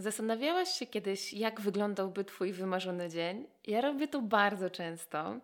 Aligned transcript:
Zastanawiałaś 0.00 0.68
się 0.68 0.86
kiedyś, 0.86 1.32
jak 1.32 1.60
wyglądałby 1.60 2.24
Twój 2.24 2.52
wymarzony 2.52 3.08
dzień? 3.08 3.46
Ja 3.66 3.80
robię 3.80 4.08
to 4.08 4.22
bardzo 4.22 4.70
często. 4.70 5.40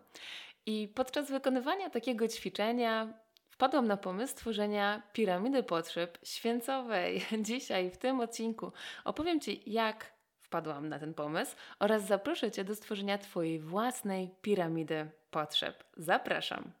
I 0.65 0.87
podczas 0.95 1.31
wykonywania 1.31 1.89
takiego 1.89 2.27
ćwiczenia 2.27 3.13
wpadłam 3.49 3.87
na 3.87 3.97
pomysł 3.97 4.35
tworzenia 4.35 5.01
piramidy 5.13 5.63
potrzeb 5.63 6.17
święcowej. 6.23 7.25
Dzisiaj 7.41 7.91
w 7.91 7.97
tym 7.97 8.19
odcinku 8.19 8.71
opowiem 9.05 9.39
Ci, 9.39 9.63
jak 9.65 10.13
wpadłam 10.41 10.89
na 10.89 10.99
ten 10.99 11.13
pomysł 11.13 11.55
oraz 11.79 12.07
zaproszę 12.07 12.51
Cię 12.51 12.63
do 12.63 12.75
stworzenia 12.75 13.17
Twojej 13.17 13.59
własnej 13.59 14.29
piramidy 14.41 15.09
potrzeb. 15.31 15.83
Zapraszam. 15.97 16.71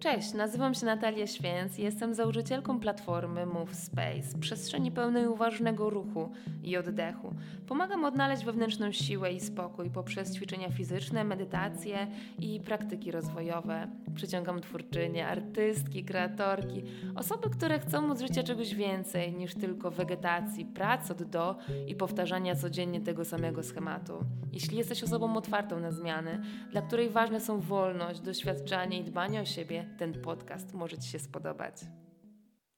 Cześć, 0.00 0.32
nazywam 0.32 0.74
się 0.74 0.86
Natalia 0.86 1.26
Święc 1.26 1.78
i 1.78 1.82
jestem 1.82 2.14
założycielką 2.14 2.80
platformy 2.80 3.46
Move 3.46 3.74
Space, 3.74 4.38
przestrzeni 4.40 4.92
pełnej 4.92 5.28
uważnego 5.28 5.90
ruchu 5.90 6.32
i 6.62 6.76
oddechu. 6.76 7.34
Pomagam 7.68 8.04
odnaleźć 8.04 8.44
wewnętrzną 8.44 8.92
siłę 8.92 9.32
i 9.32 9.40
spokój 9.40 9.90
poprzez 9.90 10.34
ćwiczenia 10.34 10.70
fizyczne, 10.70 11.24
medytacje 11.24 12.06
i 12.38 12.60
praktyki 12.60 13.10
rozwojowe. 13.10 13.88
Przyciągam 14.14 14.60
twórczynie, 14.60 15.26
artystki, 15.26 16.04
kreatorki, 16.04 16.82
osoby, 17.16 17.50
które 17.50 17.78
chcą 17.78 18.10
od 18.10 18.20
życia 18.20 18.42
czegoś 18.42 18.74
więcej 18.74 19.32
niż 19.32 19.54
tylko 19.54 19.90
wegetacji, 19.90 20.64
prac 20.64 21.10
od 21.10 21.22
do 21.22 21.56
i 21.86 21.94
powtarzania 21.94 22.56
codziennie 22.56 23.00
tego 23.00 23.24
samego 23.24 23.62
schematu. 23.62 24.24
Jeśli 24.52 24.78
jesteś 24.78 25.04
osobą 25.04 25.36
otwartą 25.36 25.80
na 25.80 25.90
zmiany, 25.90 26.42
dla 26.70 26.82
której 26.82 27.10
ważne 27.10 27.40
są 27.40 27.60
wolność, 27.60 28.20
doświadczanie 28.20 29.00
i 29.00 29.04
dbanie 29.04 29.40
o 29.40 29.44
siebie, 29.44 29.89
ten 29.98 30.22
podcast 30.22 30.74
może 30.74 30.98
Ci 30.98 31.08
się 31.08 31.18
spodobać. 31.18 31.74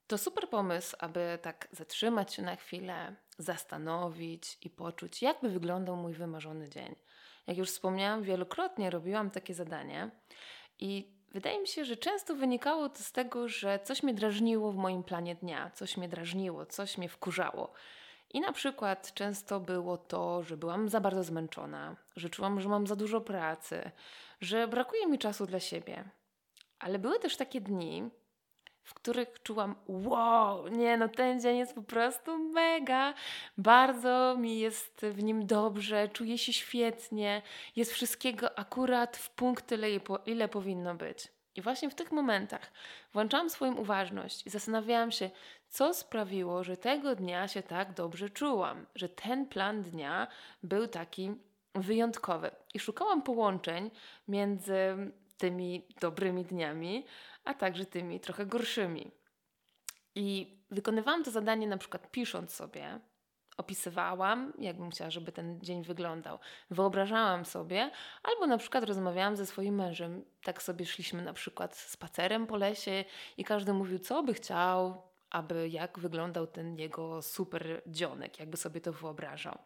To 0.06 0.18
super 0.18 0.48
pomysł, 0.48 0.96
aby 0.98 1.38
tak 1.42 1.68
zatrzymać 1.70 2.34
się 2.34 2.42
na 2.42 2.56
chwilę, 2.56 3.16
zastanowić 3.38 4.58
i 4.62 4.70
poczuć, 4.70 5.22
jakby 5.22 5.48
wyglądał 5.48 5.96
mój 5.96 6.12
wymarzony 6.12 6.68
dzień. 6.68 6.94
Jak 7.46 7.56
już 7.56 7.68
wspomniałam, 7.68 8.22
wielokrotnie 8.22 8.90
robiłam 8.90 9.30
takie 9.30 9.54
zadanie 9.54 10.10
i 10.78 11.16
wydaje 11.30 11.60
mi 11.60 11.68
się, 11.68 11.84
że 11.84 11.96
często 11.96 12.34
wynikało 12.34 12.88
to 12.88 12.98
z 12.98 13.12
tego, 13.12 13.48
że 13.48 13.80
coś 13.84 14.02
mnie 14.02 14.14
drażniło 14.14 14.72
w 14.72 14.76
moim 14.76 15.02
planie 15.02 15.34
dnia, 15.34 15.70
coś 15.70 15.96
mnie 15.96 16.08
drażniło, 16.08 16.66
coś 16.66 16.98
mnie 16.98 17.08
wkurzało. 17.08 17.72
I 18.30 18.40
na 18.40 18.52
przykład 18.52 19.14
często 19.14 19.60
było 19.60 19.98
to, 19.98 20.42
że 20.42 20.56
byłam 20.56 20.88
za 20.88 21.00
bardzo 21.00 21.24
zmęczona, 21.24 21.96
że 22.16 22.30
czułam, 22.30 22.60
że 22.60 22.68
mam 22.68 22.86
za 22.86 22.96
dużo 22.96 23.20
pracy, 23.20 23.90
że 24.40 24.68
brakuje 24.68 25.06
mi 25.06 25.18
czasu 25.18 25.46
dla 25.46 25.60
siebie. 25.60 26.04
Ale 26.82 26.98
były 26.98 27.18
też 27.18 27.36
takie 27.36 27.60
dni, 27.60 28.10
w 28.82 28.94
których 28.94 29.42
czułam, 29.42 29.74
wow, 29.88 30.68
nie 30.68 30.96
no, 30.96 31.08
ten 31.08 31.40
dzień 31.40 31.58
jest 31.58 31.74
po 31.74 31.82
prostu 31.82 32.38
mega, 32.38 33.14
bardzo 33.58 34.36
mi 34.38 34.58
jest 34.58 35.00
w 35.00 35.22
nim 35.22 35.46
dobrze, 35.46 36.08
czuję 36.08 36.38
się 36.38 36.52
świetnie, 36.52 37.42
jest 37.76 37.92
wszystkiego 37.92 38.58
akurat 38.58 39.16
w 39.16 39.30
punkt 39.30 39.66
tyle, 39.66 39.86
ile 40.26 40.48
powinno 40.48 40.94
być. 40.94 41.28
I 41.54 41.62
właśnie 41.62 41.90
w 41.90 41.94
tych 41.94 42.12
momentach 42.12 42.72
włączałam 43.12 43.50
swoją 43.50 43.74
uważność 43.76 44.46
i 44.46 44.50
zastanawiałam 44.50 45.12
się, 45.12 45.30
co 45.68 45.94
sprawiło, 45.94 46.64
że 46.64 46.76
tego 46.76 47.14
dnia 47.14 47.48
się 47.48 47.62
tak 47.62 47.94
dobrze 47.94 48.30
czułam, 48.30 48.86
że 48.94 49.08
ten 49.08 49.46
plan 49.46 49.82
dnia 49.82 50.26
był 50.62 50.88
taki 50.88 51.34
wyjątkowy. 51.74 52.50
I 52.74 52.80
szukałam 52.80 53.22
połączeń 53.22 53.90
między 54.28 55.12
tymi 55.38 55.86
dobrymi 56.00 56.44
dniami, 56.44 57.06
a 57.44 57.54
także 57.54 57.86
tymi 57.86 58.20
trochę 58.20 58.46
gorszymi. 58.46 59.10
I 60.14 60.56
wykonywałam 60.70 61.24
to 61.24 61.30
zadanie 61.30 61.66
na 61.66 61.78
przykład 61.78 62.10
pisząc 62.10 62.54
sobie, 62.54 63.00
opisywałam, 63.56 64.52
jakbym 64.58 64.90
chciała, 64.90 65.10
żeby 65.10 65.32
ten 65.32 65.60
dzień 65.60 65.84
wyglądał. 65.84 66.38
Wyobrażałam 66.70 67.44
sobie, 67.44 67.90
albo 68.22 68.46
na 68.46 68.58
przykład 68.58 68.84
rozmawiałam 68.84 69.36
ze 69.36 69.46
swoim 69.46 69.74
mężem. 69.74 70.24
Tak 70.42 70.62
sobie 70.62 70.86
szliśmy 70.86 71.22
na 71.22 71.32
przykład 71.32 71.76
spacerem 71.76 72.46
po 72.46 72.56
lesie 72.56 73.04
i 73.36 73.44
każdy 73.44 73.72
mówił, 73.72 73.98
co 73.98 74.22
by 74.22 74.34
chciał, 74.34 75.02
aby 75.30 75.68
jak 75.68 75.98
wyglądał 75.98 76.46
ten 76.46 76.78
jego 76.78 77.22
super 77.22 77.82
dzionek, 77.86 78.38
jakby 78.38 78.56
sobie 78.56 78.80
to 78.80 78.92
wyobrażał. 78.92 79.58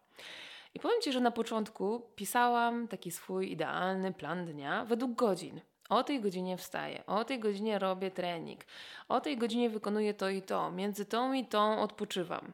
I 0.76 0.80
powiem 0.80 1.00
Ci, 1.00 1.12
że 1.12 1.20
na 1.20 1.30
początku 1.30 2.02
pisałam 2.16 2.88
taki 2.88 3.10
swój 3.10 3.52
idealny 3.52 4.12
plan 4.12 4.46
dnia 4.46 4.84
według 4.84 5.12
godzin. 5.12 5.60
O 5.88 6.04
tej 6.04 6.20
godzinie 6.20 6.56
wstaję, 6.56 7.06
o 7.06 7.24
tej 7.24 7.38
godzinie 7.38 7.78
robię 7.78 8.10
trening, 8.10 8.60
o 9.08 9.20
tej 9.20 9.38
godzinie 9.38 9.70
wykonuję 9.70 10.14
to 10.14 10.28
i 10.28 10.42
to, 10.42 10.70
między 10.70 11.04
tą 11.04 11.32
i 11.32 11.44
tą 11.44 11.80
odpoczywam. 11.80 12.52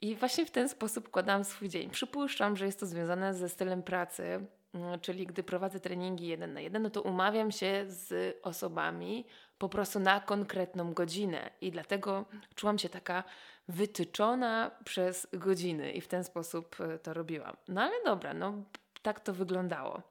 I 0.00 0.16
właśnie 0.16 0.46
w 0.46 0.50
ten 0.50 0.68
sposób 0.68 1.08
układam 1.08 1.44
swój 1.44 1.68
dzień. 1.68 1.90
Przypuszczam, 1.90 2.56
że 2.56 2.66
jest 2.66 2.80
to 2.80 2.86
związane 2.86 3.34
ze 3.34 3.48
stylem 3.48 3.82
pracy, 3.82 4.46
mm, 4.74 5.00
czyli 5.00 5.26
gdy 5.26 5.42
prowadzę 5.42 5.80
treningi 5.80 6.26
jeden 6.26 6.52
na 6.52 6.60
jeden, 6.60 6.82
no 6.82 6.90
to 6.90 7.02
umawiam 7.02 7.52
się 7.52 7.84
z 7.88 8.36
osobami 8.42 9.24
po 9.58 9.68
prostu 9.68 10.00
na 10.00 10.20
konkretną 10.20 10.94
godzinę 10.94 11.50
i 11.60 11.70
dlatego 11.70 12.24
czułam 12.54 12.78
się 12.78 12.88
taka 12.88 13.24
wytyczona 13.70 14.70
przez 14.84 15.28
godziny 15.32 15.92
i 15.92 16.00
w 16.00 16.08
ten 16.08 16.24
sposób 16.24 16.76
e, 16.80 16.98
to 16.98 17.14
robiłam. 17.14 17.56
No 17.68 17.82
ale 17.82 18.04
dobra, 18.04 18.34
no 18.34 18.54
tak 19.02 19.20
to 19.20 19.34
wyglądało. 19.34 20.02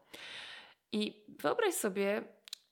I 0.91 1.25
wyobraź 1.39 1.73
sobie, 1.73 2.23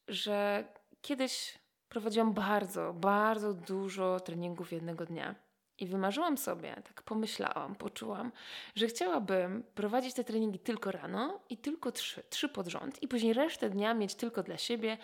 że 0.07 0.63
kiedyś 1.01 1.59
prowadziłam 1.89 2.33
bardzo, 2.33 2.93
bardzo 2.93 3.53
dużo 3.53 4.19
treningów 4.19 4.71
jednego 4.71 5.05
dnia. 5.05 5.35
I 5.79 5.87
wymarzyłam 5.87 6.37
sobie, 6.37 6.75
tak 6.75 7.01
pomyślałam, 7.01 7.75
poczułam, 7.75 8.31
że 8.75 8.87
chciałabym 8.87 9.63
prowadzić 9.75 10.13
te 10.13 10.23
treningi 10.23 10.59
tylko 10.59 10.91
rano 10.91 11.39
i 11.49 11.57
tylko 11.57 11.91
trzy, 11.91 12.23
trzy 12.29 12.49
pod 12.49 12.67
rząd, 12.67 13.03
i 13.03 13.07
później 13.07 13.33
resztę 13.33 13.69
dnia 13.69 13.93
mieć 13.93 14.15
tylko 14.15 14.43
dla 14.43 14.57
siebie. 14.57 14.97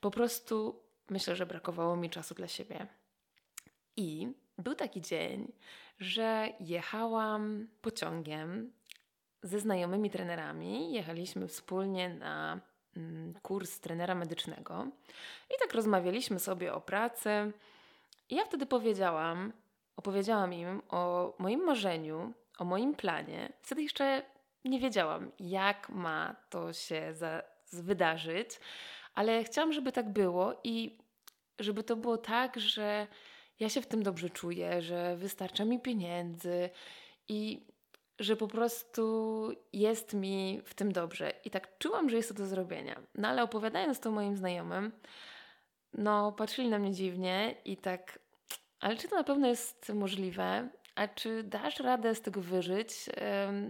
Po 0.00 0.10
prostu 0.10 0.82
myślę, 1.10 1.36
że 1.36 1.46
brakowało 1.46 1.96
mi 1.96 2.10
czasu 2.10 2.34
dla 2.34 2.48
siebie. 2.48 2.86
I 3.96 4.32
był 4.62 4.74
taki 4.74 5.00
dzień, 5.00 5.52
że 5.98 6.48
jechałam 6.60 7.68
pociągiem 7.82 8.72
ze 9.42 9.60
znajomymi 9.60 10.10
trenerami. 10.10 10.92
Jechaliśmy 10.92 11.48
wspólnie 11.48 12.08
na 12.08 12.60
mm, 12.96 13.34
kurs 13.42 13.80
trenera 13.80 14.14
medycznego 14.14 14.86
i 15.50 15.54
tak 15.60 15.74
rozmawialiśmy 15.74 16.38
sobie 16.38 16.74
o 16.74 16.80
pracy. 16.80 17.52
I 18.28 18.34
ja 18.36 18.44
wtedy 18.44 18.66
powiedziałam, 18.66 19.52
opowiedziałam 19.96 20.54
im 20.54 20.82
o 20.88 21.34
moim 21.38 21.64
marzeniu, 21.64 22.32
o 22.58 22.64
moim 22.64 22.94
planie. 22.94 23.52
Wtedy 23.62 23.82
jeszcze 23.82 24.22
nie 24.64 24.80
wiedziałam, 24.80 25.30
jak 25.40 25.88
ma 25.88 26.36
to 26.50 26.72
się 26.72 27.14
za, 27.14 27.42
wydarzyć, 27.72 28.60
ale 29.14 29.44
chciałam, 29.44 29.72
żeby 29.72 29.92
tak 29.92 30.08
było 30.12 30.60
i 30.64 30.98
żeby 31.58 31.84
to 31.84 31.96
było 31.96 32.18
tak, 32.18 32.60
że 32.60 33.06
ja 33.60 33.68
się 33.68 33.80
w 33.80 33.86
tym 33.86 34.02
dobrze 34.02 34.30
czuję, 34.30 34.82
że 34.82 35.16
wystarcza 35.16 35.64
mi 35.64 35.80
pieniędzy 35.80 36.70
i 37.28 37.66
że 38.18 38.36
po 38.36 38.48
prostu 38.48 39.48
jest 39.72 40.14
mi 40.14 40.60
w 40.64 40.74
tym 40.74 40.92
dobrze. 40.92 41.32
I 41.44 41.50
tak 41.50 41.78
czułam, 41.78 42.10
że 42.10 42.16
jest 42.16 42.28
to 42.28 42.34
do 42.34 42.46
zrobienia. 42.46 43.00
No 43.14 43.28
ale 43.28 43.42
opowiadając 43.42 44.00
to 44.00 44.10
moim 44.10 44.36
znajomym, 44.36 44.92
no 45.94 46.32
patrzyli 46.32 46.68
na 46.68 46.78
mnie 46.78 46.92
dziwnie 46.92 47.54
i 47.64 47.76
tak, 47.76 48.18
ale 48.80 48.96
czy 48.96 49.08
to 49.08 49.16
na 49.16 49.24
pewno 49.24 49.48
jest 49.48 49.92
możliwe? 49.94 50.68
A 50.94 51.08
czy 51.08 51.42
dasz 51.42 51.80
radę 51.80 52.14
z 52.14 52.20
tego 52.20 52.40
wyżyć? 52.40 52.94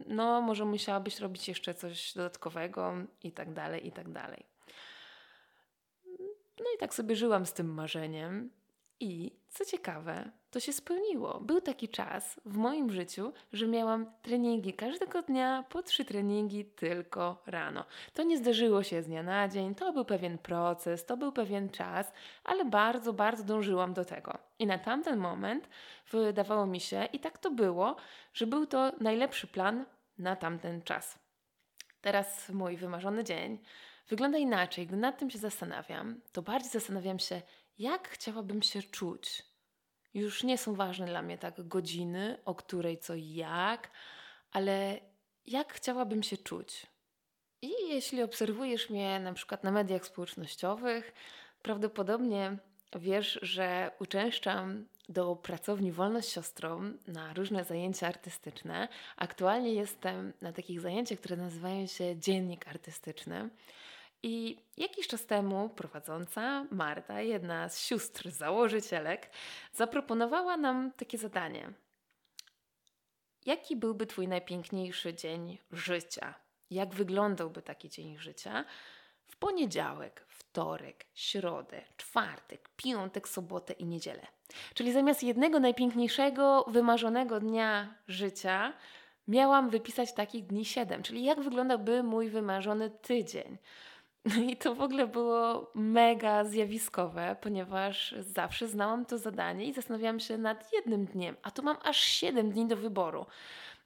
No, 0.06 0.40
może 0.40 0.64
musiałabyś 0.64 1.20
robić 1.20 1.48
jeszcze 1.48 1.74
coś 1.74 2.14
dodatkowego 2.14 2.94
i 3.22 3.32
tak 3.32 3.52
dalej, 3.52 3.86
i 3.86 3.92
tak 3.92 4.08
dalej. 4.08 4.46
No 6.58 6.66
i 6.76 6.78
tak 6.78 6.94
sobie 6.94 7.16
żyłam 7.16 7.46
z 7.46 7.52
tym 7.52 7.74
marzeniem. 7.74 8.50
I 9.00 9.40
co 9.48 9.64
ciekawe, 9.64 10.30
to 10.50 10.60
się 10.60 10.72
spełniło. 10.72 11.40
Był 11.40 11.60
taki 11.60 11.88
czas 11.88 12.40
w 12.44 12.56
moim 12.56 12.90
życiu, 12.90 13.32
że 13.52 13.66
miałam 13.66 14.06
treningi 14.22 14.72
każdego 14.74 15.22
dnia, 15.22 15.64
po 15.68 15.82
trzy 15.82 16.04
treningi 16.04 16.64
tylko 16.64 17.42
rano. 17.46 17.84
To 18.14 18.22
nie 18.22 18.38
zdarzyło 18.38 18.82
się 18.82 19.02
z 19.02 19.06
dnia 19.06 19.22
na 19.22 19.48
dzień, 19.48 19.74
to 19.74 19.92
był 19.92 20.04
pewien 20.04 20.38
proces, 20.38 21.06
to 21.06 21.16
był 21.16 21.32
pewien 21.32 21.68
czas, 21.68 22.12
ale 22.44 22.64
bardzo, 22.64 23.12
bardzo 23.12 23.44
dążyłam 23.44 23.94
do 23.94 24.04
tego. 24.04 24.38
I 24.58 24.66
na 24.66 24.78
tamten 24.78 25.18
moment 25.18 25.68
wydawało 26.10 26.66
mi 26.66 26.80
się, 26.80 27.08
i 27.12 27.20
tak 27.20 27.38
to 27.38 27.50
było, 27.50 27.96
że 28.34 28.46
był 28.46 28.66
to 28.66 28.92
najlepszy 29.00 29.46
plan 29.46 29.84
na 30.18 30.36
tamten 30.36 30.82
czas. 30.82 31.18
Teraz 32.00 32.48
mój 32.48 32.76
wymarzony 32.76 33.24
dzień 33.24 33.58
wygląda 34.10 34.38
inaczej. 34.38 34.86
Gdy 34.86 34.96
nad 34.96 35.18
tym 35.18 35.30
się 35.30 35.38
zastanawiam, 35.38 36.20
to 36.32 36.42
bardziej 36.42 36.70
zastanawiam 36.70 37.18
się, 37.18 37.42
jak 37.80 38.08
chciałabym 38.08 38.62
się 38.62 38.82
czuć. 38.82 39.42
Już 40.14 40.42
nie 40.42 40.58
są 40.58 40.74
ważne 40.74 41.06
dla 41.06 41.22
mnie 41.22 41.38
tak 41.38 41.68
godziny, 41.68 42.38
o 42.44 42.54
której 42.54 42.98
co 42.98 43.14
i 43.14 43.34
jak, 43.34 43.90
ale 44.52 45.00
jak 45.46 45.72
chciałabym 45.72 46.22
się 46.22 46.36
czuć. 46.36 46.86
I 47.62 47.70
jeśli 47.88 48.22
obserwujesz 48.22 48.90
mnie 48.90 49.20
na 49.20 49.32
przykład 49.32 49.64
na 49.64 49.70
mediach 49.70 50.06
społecznościowych, 50.06 51.12
prawdopodobnie 51.62 52.56
wiesz, 52.98 53.38
że 53.42 53.90
uczęszczam 53.98 54.86
do 55.08 55.36
pracowni 55.36 55.92
Wolność 55.92 56.32
Siostrą 56.32 56.92
na 57.08 57.34
różne 57.34 57.64
zajęcia 57.64 58.06
artystyczne. 58.06 58.88
Aktualnie 59.16 59.74
jestem 59.74 60.32
na 60.40 60.52
takich 60.52 60.80
zajęciach, 60.80 61.18
które 61.18 61.36
nazywają 61.36 61.86
się 61.86 62.16
Dziennik 62.16 62.68
Artystyczny. 62.68 63.50
I 64.22 64.56
jakiś 64.76 65.08
czas 65.08 65.26
temu 65.26 65.68
prowadząca 65.68 66.66
Marta, 66.70 67.20
jedna 67.20 67.68
z 67.68 67.80
sióstr 67.80 68.30
założycielek, 68.30 69.30
zaproponowała 69.72 70.56
nam 70.56 70.92
takie 70.96 71.18
zadanie. 71.18 71.72
Jaki 73.46 73.76
byłby 73.76 74.06
Twój 74.06 74.28
najpiękniejszy 74.28 75.14
dzień 75.14 75.58
życia? 75.72 76.34
Jak 76.70 76.94
wyglądałby 76.94 77.62
taki 77.62 77.88
dzień 77.88 78.18
życia? 78.18 78.64
W 79.28 79.36
poniedziałek, 79.36 80.24
wtorek, 80.28 81.06
środę, 81.14 81.82
czwartek, 81.96 82.68
piątek, 82.76 83.28
sobotę 83.28 83.72
i 83.72 83.84
niedzielę. 83.84 84.26
Czyli 84.74 84.92
zamiast 84.92 85.22
jednego 85.22 85.60
najpiękniejszego, 85.60 86.64
wymarzonego 86.68 87.40
dnia 87.40 87.94
życia, 88.08 88.72
miałam 89.28 89.70
wypisać 89.70 90.14
takich 90.14 90.46
dni 90.46 90.64
siedem. 90.64 91.02
Czyli 91.02 91.24
jak 91.24 91.40
wyglądałby 91.40 92.02
mój 92.02 92.28
wymarzony 92.28 92.90
tydzień? 92.90 93.58
I 94.48 94.56
to 94.56 94.74
w 94.74 94.80
ogóle 94.80 95.06
było 95.06 95.70
mega 95.74 96.44
zjawiskowe, 96.44 97.36
ponieważ 97.40 98.14
zawsze 98.18 98.68
znałam 98.68 99.06
to 99.06 99.18
zadanie 99.18 99.64
i 99.64 99.72
zastanawiałam 99.72 100.20
się 100.20 100.38
nad 100.38 100.72
jednym 100.72 101.04
dniem, 101.04 101.36
a 101.42 101.50
tu 101.50 101.62
mam 101.62 101.76
aż 101.82 102.00
7 102.00 102.50
dni 102.50 102.66
do 102.66 102.76
wyboru. 102.76 103.26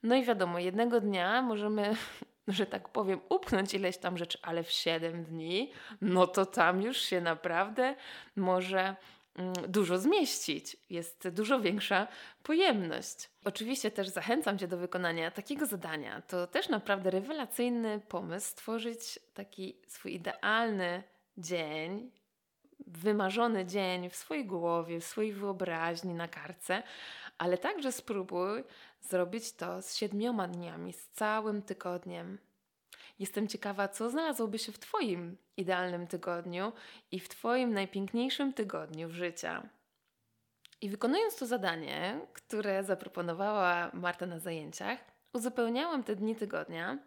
No 0.03 0.15
i 0.15 0.23
wiadomo, 0.23 0.59
jednego 0.59 1.01
dnia 1.01 1.41
możemy, 1.41 1.95
że 2.47 2.65
tak 2.65 2.89
powiem, 2.89 3.19
upchnąć 3.29 3.73
ileś 3.73 3.97
tam 3.97 4.17
rzeczy, 4.17 4.37
ale 4.41 4.63
w 4.63 4.71
7 4.71 5.23
dni, 5.23 5.71
no 6.01 6.27
to 6.27 6.45
tam 6.45 6.81
już 6.81 6.97
się 6.97 7.21
naprawdę 7.21 7.95
może 8.35 8.95
dużo 9.67 9.97
zmieścić, 9.97 10.77
jest 10.89 11.29
dużo 11.29 11.59
większa 11.59 12.07
pojemność. 12.43 13.29
Oczywiście 13.45 13.91
też 13.91 14.07
zachęcam 14.07 14.57
Cię 14.57 14.67
do 14.67 14.77
wykonania 14.77 15.31
takiego 15.31 15.65
zadania. 15.65 16.21
To 16.21 16.47
też 16.47 16.69
naprawdę 16.69 17.09
rewelacyjny 17.09 17.99
pomysł 17.99 18.47
stworzyć 18.47 19.19
taki 19.33 19.77
swój 19.87 20.13
idealny 20.13 21.03
dzień, 21.37 22.11
wymarzony 22.87 23.65
dzień 23.65 24.09
w 24.09 24.15
swojej 24.15 24.45
głowie, 24.45 24.99
w 24.99 25.05
swojej 25.05 25.33
wyobraźni, 25.33 26.13
na 26.13 26.27
kartce, 26.27 26.83
ale 27.37 27.57
także 27.57 27.91
spróbuj 27.91 28.63
zrobić 29.01 29.53
to 29.53 29.81
z 29.81 29.95
siedmioma 29.95 30.47
dniami, 30.47 30.93
z 30.93 31.09
całym 31.09 31.61
tygodniem. 31.61 32.37
Jestem 33.19 33.47
ciekawa, 33.47 33.87
co 33.87 34.09
znalazłoby 34.09 34.59
się 34.59 34.71
w 34.71 34.79
Twoim 34.79 35.37
idealnym 35.57 36.07
tygodniu 36.07 36.71
i 37.11 37.19
w 37.19 37.29
Twoim 37.29 37.73
najpiękniejszym 37.73 38.53
tygodniu 38.53 39.09
życia. 39.09 39.69
I 40.81 40.89
wykonując 40.89 41.35
to 41.35 41.45
zadanie, 41.45 42.19
które 42.33 42.83
zaproponowała 42.83 43.91
Marta 43.93 44.25
na 44.25 44.39
zajęciach, 44.39 44.99
uzupełniałam 45.33 46.03
te 46.03 46.15
dni 46.15 46.35
tygodnia 46.35 46.97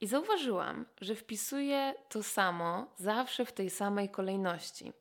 i 0.00 0.06
zauważyłam, 0.06 0.86
że 1.00 1.14
wpisuję 1.14 1.94
to 2.08 2.22
samo 2.22 2.86
zawsze 2.96 3.44
w 3.44 3.52
tej 3.52 3.70
samej 3.70 4.08
kolejności. 4.08 4.92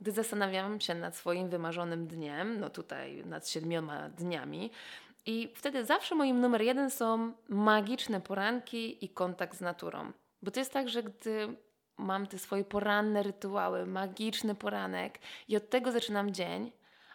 Gdy 0.00 0.12
zastanawiałam 0.12 0.80
się 0.80 0.94
nad 0.94 1.16
swoim 1.16 1.48
wymarzonym 1.48 2.06
dniem, 2.06 2.60
no 2.60 2.70
tutaj 2.70 3.24
nad 3.26 3.48
siedmioma 3.48 4.08
dniami, 4.08 4.70
i 5.28 5.48
wtedy 5.54 5.84
zawsze 5.84 6.14
moim 6.14 6.40
numer 6.40 6.62
jeden 6.62 6.90
są 6.90 7.32
magiczne 7.48 8.20
poranki 8.20 9.04
i 9.04 9.08
kontakt 9.08 9.56
z 9.56 9.60
naturą. 9.60 10.12
Bo 10.42 10.50
to 10.50 10.60
jest 10.60 10.72
tak, 10.72 10.88
że 10.88 11.02
gdy 11.02 11.56
mam 11.96 12.26
te 12.26 12.38
swoje 12.38 12.64
poranne 12.64 13.22
rytuały, 13.22 13.86
magiczny 13.86 14.54
poranek 14.54 15.18
i 15.48 15.56
od 15.56 15.70
tego 15.70 15.92
zaczynam 15.92 16.30
dzień, 16.30 16.72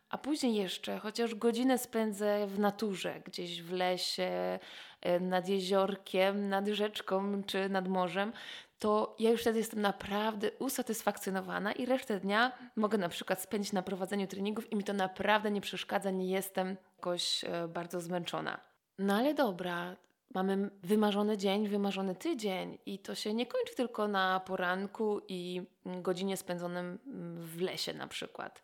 a 0.10 0.18
później 0.18 0.56
jeszcze 0.56 1.00
chociaż 1.00 1.36
godzinę 1.36 1.77
spędzę 1.77 2.48
w 2.48 2.60
naturze, 2.60 3.21
gdzieś 3.25 3.62
w 3.62 3.71
lesie, 3.71 4.60
e, 5.01 5.19
nad 5.19 5.50
jeziorkiem, 5.50 6.50
nad 6.50 6.68
rzeczką 6.68 7.44
czy 7.44 7.69
nad 7.69 7.88
morzem, 7.88 8.33
to 8.80 9.15
ja 9.19 9.30
już 9.30 9.42
wtedy 9.42 9.60
jestem 9.60 9.81
naprawdę 9.81 10.51
usatysfakcjonowana 10.60 11.71
i 11.71 11.86
resztę 11.86 12.19
dnia 12.19 12.51
mogę 12.75 12.98
na 12.98 13.10
przykład 13.10 13.42
spędzić 13.42 13.74
na 13.74 13.81
prowadzeniu 13.81 14.27
treningów 14.27 14.71
i 14.71 14.75
mi 14.75 14.83
to 14.83 14.94
naprawdę 14.94 15.51
nie 15.51 15.62
przeszkadza, 15.62 16.12
nie 16.12 16.27
jestem 16.31 16.77
jakoś 17.03 17.44
e, 17.44 17.67
bardzo 17.67 18.01
zmęczona. 18.01 18.59
No 18.97 19.15
ale 19.15 19.33
dobra, 19.33 19.95
mamy 20.33 20.69
wymarzony 20.83 21.38
dzień, 21.38 21.67
wymarzony 21.67 22.15
tydzień 22.15 22.77
i 22.85 23.00
to 23.00 23.15
się 23.15 23.33
nie 23.33 23.45
kończy 23.45 23.75
tylko 23.75 24.07
na 24.07 24.39
poranku 24.39 25.21
i 25.27 25.61
godzinie 25.85 26.38
spędzonym 26.38 27.00
w 27.35 27.61
lesie 27.61 27.94
na 27.94 28.07
przykład. 28.07 28.63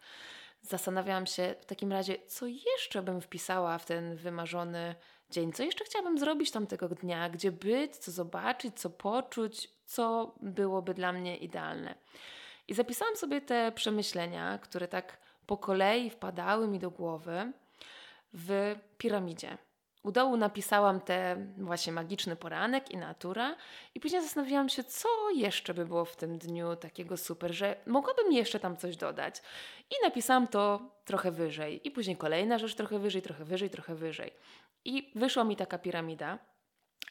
Zastanawiałam 0.62 1.25
się 1.25 1.56
w 1.62 1.65
takim 1.65 1.91
razie, 1.91 2.15
co 2.27 2.45
jeszcze 2.45 3.01
bym 3.01 3.21
wpisała 3.21 3.77
w 3.77 3.86
ten 3.86 4.15
wymarzony 4.15 4.95
dzień, 5.30 5.53
co 5.53 5.63
jeszcze 5.63 5.86
chciałabym 5.86 6.18
zrobić 6.19 6.51
tamtego 6.51 6.89
dnia, 6.89 7.30
gdzie 7.30 7.51
być, 7.51 7.97
co 7.97 8.12
zobaczyć, 8.12 8.80
co 8.80 8.89
poczuć, 8.89 9.69
co 9.86 10.36
byłoby 10.41 10.94
dla 10.94 11.12
mnie 11.12 11.38
idealne. 11.38 11.95
I 12.68 12.74
zapisałam 12.74 13.15
sobie 13.15 13.41
te 13.41 13.71
przemyślenia, 13.71 14.57
które 14.57 14.88
tak 14.88 15.18
po 15.45 15.57
kolei 15.57 16.09
wpadały 16.09 16.68
mi 16.68 16.80
do 16.80 16.91
głowy 16.91 17.51
w 18.33 18.75
piramidzie. 18.97 19.57
U 20.03 20.11
dołu 20.11 20.37
napisałam 20.37 21.01
te 21.01 21.47
właśnie 21.57 21.93
magiczny 21.93 22.35
poranek 22.35 22.91
i 22.91 22.97
natura 22.97 23.55
i 23.95 23.99
później 23.99 24.21
zastanawiałam 24.21 24.69
się, 24.69 24.83
co 24.83 25.09
jeszcze 25.35 25.73
by 25.73 25.85
było 25.85 26.05
w 26.05 26.15
tym 26.15 26.37
dniu 26.37 26.75
takiego 26.75 27.17
super, 27.17 27.53
że 27.53 27.75
mogłabym 27.85 28.31
jeszcze 28.31 28.59
tam 28.59 28.77
coś 28.77 28.97
dodać. 28.97 29.41
I 29.89 29.95
napisałam 30.03 30.47
to 30.47 30.81
trochę 31.05 31.31
wyżej. 31.31 31.87
I 31.87 31.91
później 31.91 32.17
kolejna 32.17 32.57
rzecz 32.57 32.75
trochę 32.75 32.99
wyżej, 32.99 33.21
trochę 33.21 33.45
wyżej, 33.45 33.69
trochę 33.69 33.95
wyżej. 33.95 34.33
I 34.85 35.11
wyszła 35.15 35.43
mi 35.43 35.55
taka 35.55 35.77
piramida. 35.77 36.39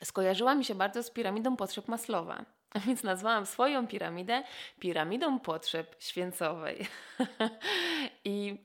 Skojarzyła 0.05 0.55
mi 0.55 0.65
się 0.65 0.75
bardzo 0.75 1.03
z 1.03 1.11
piramidą 1.11 1.57
potrzeb 1.57 1.89
Maslowa. 1.89 2.45
A 2.71 2.81
więc 2.87 3.03
nazwałam 3.03 3.47
swoją 3.47 3.87
piramidę 3.87 4.43
piramidą 4.81 5.41
potrzeb 5.41 5.97
święcowej. 5.99 6.87
I 8.25 8.59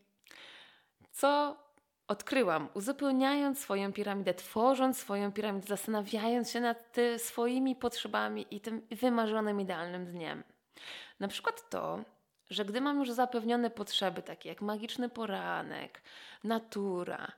co 1.12 1.63
odkryłam, 2.08 2.70
uzupełniając 2.74 3.60
swoją 3.60 3.94
piramidę, 3.94 4.34
tworząc 4.34 4.98
swoją 4.98 5.32
piramidę, 5.32 5.68
zastanawiając 5.68 6.52
się 6.52 6.62
nad 6.62 6.96
swoimi 7.18 7.76
potrzebami 7.76 8.46
i 8.52 8.62
tym 8.62 8.88
wymarzonym 8.92 9.62
idealnym 9.62 10.06
dniem. 10.06 10.44
Na 11.20 11.28
przykład 11.28 11.70
to, 11.70 12.00
że 12.50 12.66
gdy 12.66 12.82
mam 12.82 13.00
już 13.00 13.12
zapewnione 13.12 13.70
potrzeby, 13.70 14.22
takie 14.22 14.50
jak 14.50 14.62
magiczny 14.62 15.10
poranek, 15.10 16.02
natura, 16.44 17.32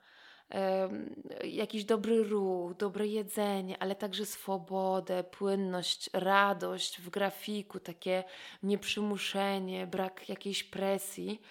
jakiś 1.44 1.86
dobry 1.86 2.24
ruch, 2.24 2.74
dobre 2.74 3.08
jedzenie, 3.08 3.78
ale 3.80 3.96
także 3.96 4.26
swobodę, 4.26 5.24
płynność, 5.24 6.10
radość 6.14 7.02
w 7.02 7.10
grafiku, 7.10 7.80
takie 7.80 8.24
nieprzymuszenie, 8.64 9.88
brak 9.88 10.30
jakiejś 10.30 10.64
presji, 10.64 11.42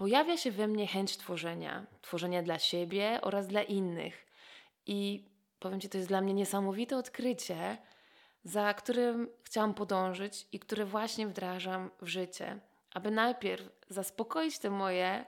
pojawia 0.00 0.36
się 0.36 0.50
we 0.50 0.68
mnie 0.68 0.86
chęć 0.86 1.16
tworzenia, 1.16 1.86
tworzenia 2.02 2.42
dla 2.42 2.58
siebie 2.58 3.18
oraz 3.22 3.46
dla 3.46 3.62
innych. 3.62 4.26
I 4.86 5.24
powiem 5.58 5.80
Ci, 5.80 5.88
to 5.88 5.98
jest 5.98 6.08
dla 6.08 6.20
mnie 6.20 6.34
niesamowite 6.34 6.96
odkrycie, 6.96 7.78
za 8.44 8.74
którym 8.74 9.28
chciałam 9.42 9.74
podążyć 9.74 10.46
i 10.52 10.58
które 10.58 10.84
właśnie 10.84 11.26
wdrażam 11.26 11.90
w 12.00 12.06
życie, 12.06 12.58
aby 12.90 13.10
najpierw 13.10 13.68
zaspokoić 13.88 14.58
te 14.58 14.70
moje 14.70 15.24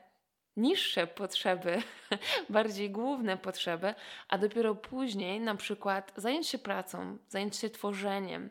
niższe 0.56 1.06
potrzeby, 1.06 1.82
bardziej 2.48 2.90
główne 2.90 3.36
potrzeby, 3.36 3.94
a 4.28 4.38
dopiero 4.38 4.74
później 4.74 5.40
na 5.40 5.54
przykład 5.54 6.12
zająć 6.16 6.48
się 6.48 6.58
pracą, 6.58 7.18
zająć 7.28 7.56
się 7.56 7.70
tworzeniem 7.70 8.50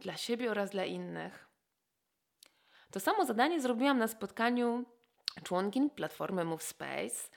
dla 0.00 0.16
siebie 0.16 0.50
oraz 0.50 0.70
dla 0.70 0.84
innych. 0.84 1.48
To 2.90 3.00
samo 3.00 3.24
zadanie 3.24 3.60
zrobiłam 3.60 3.98
na 3.98 4.08
spotkaniu 4.08 4.84
członkin 5.40 5.90
platformy 5.90 6.44
MoveSpace. 6.44 7.28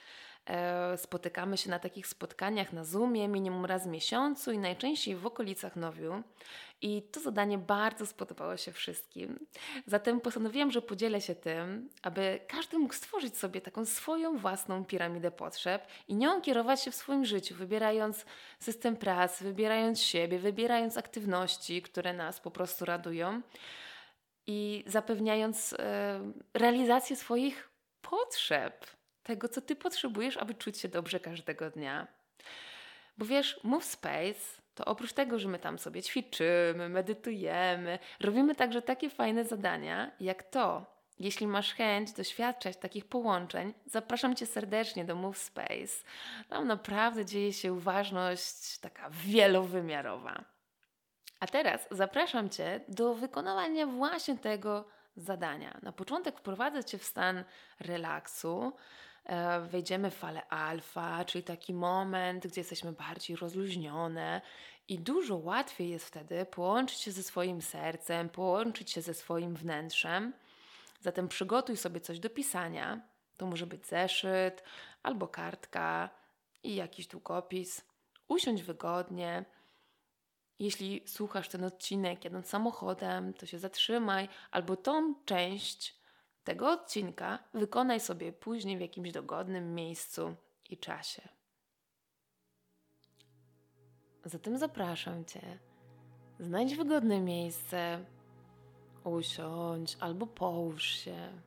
E, 0.49 0.97
spotykamy 0.97 1.57
się 1.57 1.69
na 1.69 1.79
takich 1.79 2.07
spotkaniach 2.07 2.73
na 2.73 2.83
Zoomie 2.83 3.27
minimum 3.27 3.65
raz 3.65 3.83
w 3.83 3.89
miesiącu 3.89 4.51
i 4.51 4.57
najczęściej 4.57 5.15
w 5.15 5.25
okolicach 5.25 5.75
Nowiu. 5.75 6.23
I 6.81 7.01
to 7.01 7.19
zadanie 7.19 7.57
bardzo 7.57 8.05
spodobało 8.05 8.57
się 8.57 8.71
wszystkim. 8.71 9.45
Zatem 9.85 10.21
postanowiłam, 10.21 10.71
że 10.71 10.81
podzielę 10.81 11.21
się 11.21 11.35
tym, 11.35 11.89
aby 12.01 12.39
każdy 12.47 12.79
mógł 12.79 12.93
stworzyć 12.93 13.37
sobie 13.37 13.61
taką 13.61 13.85
swoją 13.85 14.37
własną 14.37 14.85
piramidę 14.85 15.31
potrzeb 15.31 15.87
i 16.07 16.15
nią 16.15 16.41
kierować 16.41 16.83
się 16.83 16.91
w 16.91 16.95
swoim 16.95 17.25
życiu, 17.25 17.55
wybierając 17.55 18.25
system 18.59 18.97
pracy, 18.97 19.43
wybierając 19.43 20.01
siebie, 20.01 20.39
wybierając 20.39 20.97
aktywności, 20.97 21.81
które 21.81 22.13
nas 22.13 22.39
po 22.39 22.51
prostu 22.51 22.85
radują 22.85 23.41
i 24.47 24.83
zapewniając 24.87 25.73
e, 25.73 26.31
realizację 26.53 27.15
swoich 27.15 27.70
potrzeb, 28.01 28.85
tego, 29.23 29.49
co 29.49 29.61
ty 29.61 29.75
potrzebujesz, 29.75 30.37
aby 30.37 30.53
czuć 30.53 30.77
się 30.77 30.87
dobrze 30.87 31.19
każdego 31.19 31.69
dnia. 31.69 32.07
Bo 33.17 33.25
wiesz, 33.25 33.59
Move 33.63 33.85
Space 33.85 34.61
to 34.75 34.85
oprócz 34.85 35.13
tego, 35.13 35.39
że 35.39 35.47
my 35.47 35.59
tam 35.59 35.79
sobie 35.79 36.03
ćwiczymy, 36.03 36.89
medytujemy, 36.89 37.99
robimy 38.19 38.55
także 38.55 38.81
takie 38.81 39.09
fajne 39.09 39.45
zadania, 39.45 40.11
jak 40.19 40.43
to, 40.43 40.85
Jeśli 41.21 41.47
masz 41.47 41.73
chęć 41.73 42.11
doświadczać 42.11 42.77
takich 42.77 43.05
połączeń, 43.05 43.73
zapraszam 43.85 44.35
Cię 44.35 44.45
serdecznie 44.45 45.05
do 45.05 45.15
Move 45.15 45.37
Space. 45.37 46.03
Tam 46.49 46.67
naprawdę 46.67 47.25
dzieje 47.25 47.53
się 47.53 47.73
uważność 47.73 48.77
taka 48.77 49.09
wielowymiarowa. 49.09 50.43
A 51.39 51.47
teraz 51.47 51.87
zapraszam 51.91 52.49
Cię 52.49 52.81
do 52.87 53.15
wykonywania 53.15 53.87
właśnie 53.87 54.37
tego 54.37 54.85
zadania. 55.15 55.79
Na 55.81 55.91
początek 55.91 56.39
wprowadzę 56.39 56.83
Cię 56.83 56.97
w 56.97 57.03
stan 57.03 57.43
relaksu. 57.79 58.73
E, 59.25 59.59
wejdziemy 59.59 60.11
w 60.11 60.15
falę 60.15 60.47
alfa, 60.47 61.25
czyli 61.25 61.43
taki 61.43 61.73
moment, 61.73 62.47
gdzie 62.47 62.61
jesteśmy 62.61 62.91
bardziej 62.91 63.35
rozluźnione 63.35 64.41
i 64.87 64.99
dużo 64.99 65.35
łatwiej 65.37 65.89
jest 65.89 66.05
wtedy 66.05 66.45
połączyć 66.45 66.99
się 66.99 67.11
ze 67.11 67.23
swoim 67.23 67.61
sercem, 67.61 68.29
połączyć 68.29 68.91
się 68.91 69.01
ze 69.01 69.13
swoim 69.13 69.55
wnętrzem. 69.55 70.33
Zatem 71.01 71.27
przygotuj 71.27 71.77
sobie 71.77 71.99
coś 71.99 72.19
do 72.19 72.29
pisania. 72.29 73.01
To 73.37 73.45
może 73.45 73.67
być 73.67 73.87
zeszyt 73.87 74.63
albo 75.03 75.27
kartka 75.27 76.09
i 76.63 76.75
jakiś 76.75 77.07
długopis. 77.07 77.85
Usiądź 78.27 78.63
wygodnie. 78.63 79.45
Jeśli 80.61 81.03
słuchasz 81.05 81.49
ten 81.49 81.63
odcinek 81.63 82.23
jadąc 82.23 82.47
samochodem, 82.47 83.33
to 83.33 83.45
się 83.45 83.59
zatrzymaj, 83.59 84.29
albo 84.51 84.75
tą 84.75 85.15
część 85.25 85.95
tego 86.43 86.71
odcinka 86.71 87.39
wykonaj 87.53 87.99
sobie 87.99 88.33
później 88.33 88.77
w 88.77 88.81
jakimś 88.81 89.11
dogodnym 89.11 89.75
miejscu 89.75 90.35
i 90.69 90.77
czasie. 90.77 91.21
Zatem 94.25 94.57
zapraszam 94.57 95.25
Cię. 95.25 95.59
Znajdź 96.39 96.75
wygodne 96.75 97.21
miejsce, 97.21 98.05
usiądź 99.03 99.97
albo 99.99 100.27
połóż 100.27 100.83
się. 100.83 101.41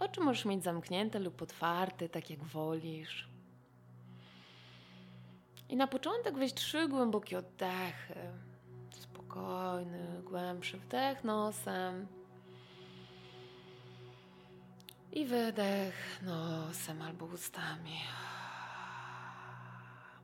Oczy 0.00 0.20
możesz 0.20 0.44
mieć 0.44 0.64
zamknięte 0.64 1.18
lub 1.18 1.42
otwarte, 1.42 2.08
tak 2.08 2.30
jak 2.30 2.44
wolisz. 2.44 3.37
I 5.68 5.76
na 5.76 5.86
początek 5.86 6.38
weź 6.38 6.54
trzy 6.54 6.88
głębokie 6.88 7.38
oddechy. 7.38 8.14
Spokojny, 8.90 10.22
głębszy 10.22 10.78
wdech 10.78 11.24
nosem. 11.24 12.06
I 15.12 15.26
wydech 15.26 16.22
nosem 16.22 17.02
albo 17.02 17.26
ustami. 17.26 18.00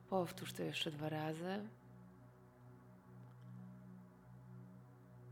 Powtórz 0.09 0.53
to 0.53 0.63
jeszcze 0.63 0.91
dwa 0.91 1.09
razy. 1.09 1.67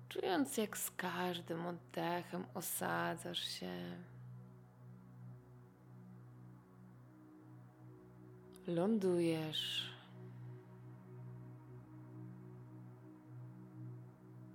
Czując 0.10 0.58
jak 0.58 0.78
z 0.78 0.92
każdym 0.92 1.66
oddechem 1.66 2.46
osadzasz 2.54 3.44
się. 3.60 3.74
Lądujesz. 8.68 9.93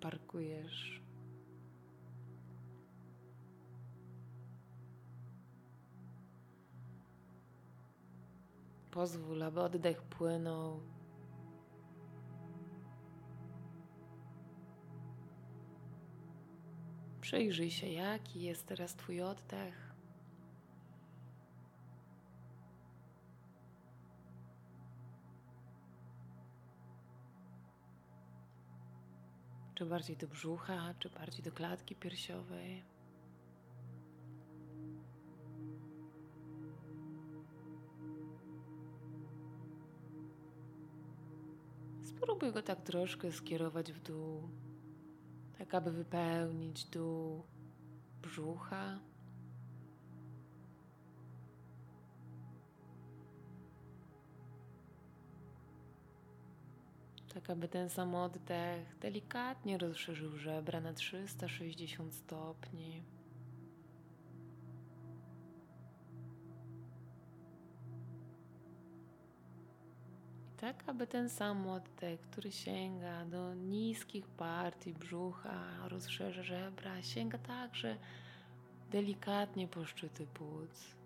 Parkujesz. 0.00 1.02
Pozwól, 8.90 9.42
aby 9.42 9.60
oddech 9.60 10.02
płynął. 10.02 10.80
Przyjrzyj 17.20 17.70
się, 17.70 17.86
jaki 17.86 18.42
jest 18.42 18.66
teraz 18.66 18.94
Twój 18.94 19.22
oddech. 19.22 19.87
Czy 29.78 29.86
bardziej 29.86 30.16
do 30.16 30.28
brzucha, 30.28 30.94
czy 30.98 31.10
bardziej 31.10 31.42
do 31.42 31.52
klatki 31.52 31.96
piersiowej? 31.96 32.84
Spróbuj 42.02 42.52
go 42.52 42.62
tak 42.62 42.80
troszkę 42.80 43.32
skierować 43.32 43.92
w 43.92 44.02
dół, 44.02 44.48
tak 45.58 45.74
aby 45.74 45.92
wypełnić 45.92 46.84
dół 46.84 47.42
brzucha. 48.22 48.98
Tak, 57.38 57.50
aby 57.50 57.68
ten 57.68 57.90
sam 57.90 58.14
oddech 58.14 58.98
delikatnie 59.00 59.78
rozszerzył 59.78 60.36
żebra 60.36 60.80
na 60.80 60.92
360 60.92 62.14
stopni. 62.14 63.02
tak 70.56 70.84
aby 70.86 71.06
ten 71.06 71.28
sam 71.28 71.66
oddech, 71.66 72.20
który 72.20 72.52
sięga 72.52 73.24
do 73.24 73.54
niskich 73.54 74.26
partii 74.26 74.94
brzucha, 74.94 75.88
rozszerza 75.88 76.42
żebra, 76.42 77.02
sięga 77.02 77.38
także 77.38 77.96
delikatnie 78.90 79.68
po 79.68 79.84
szczyty 79.84 80.26
płuc. 80.26 80.97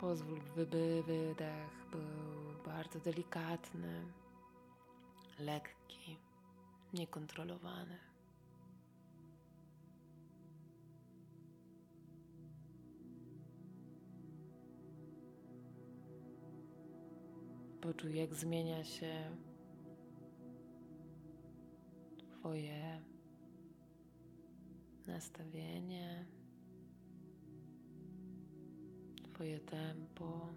Pozwól, 0.00 0.40
by 0.56 0.66
wydech 1.02 1.86
był 1.90 2.64
bardzo 2.64 3.00
delikatny, 3.00 4.12
lekki, 5.38 6.18
niekontrolowany. 6.94 7.98
Poczuj, 17.80 18.14
jak 18.14 18.34
zmienia 18.34 18.84
się 18.84 19.36
Twoje 22.18 23.02
nastawienie, 25.06 26.26
Twoje 29.36 29.60
tempo, 29.60 30.48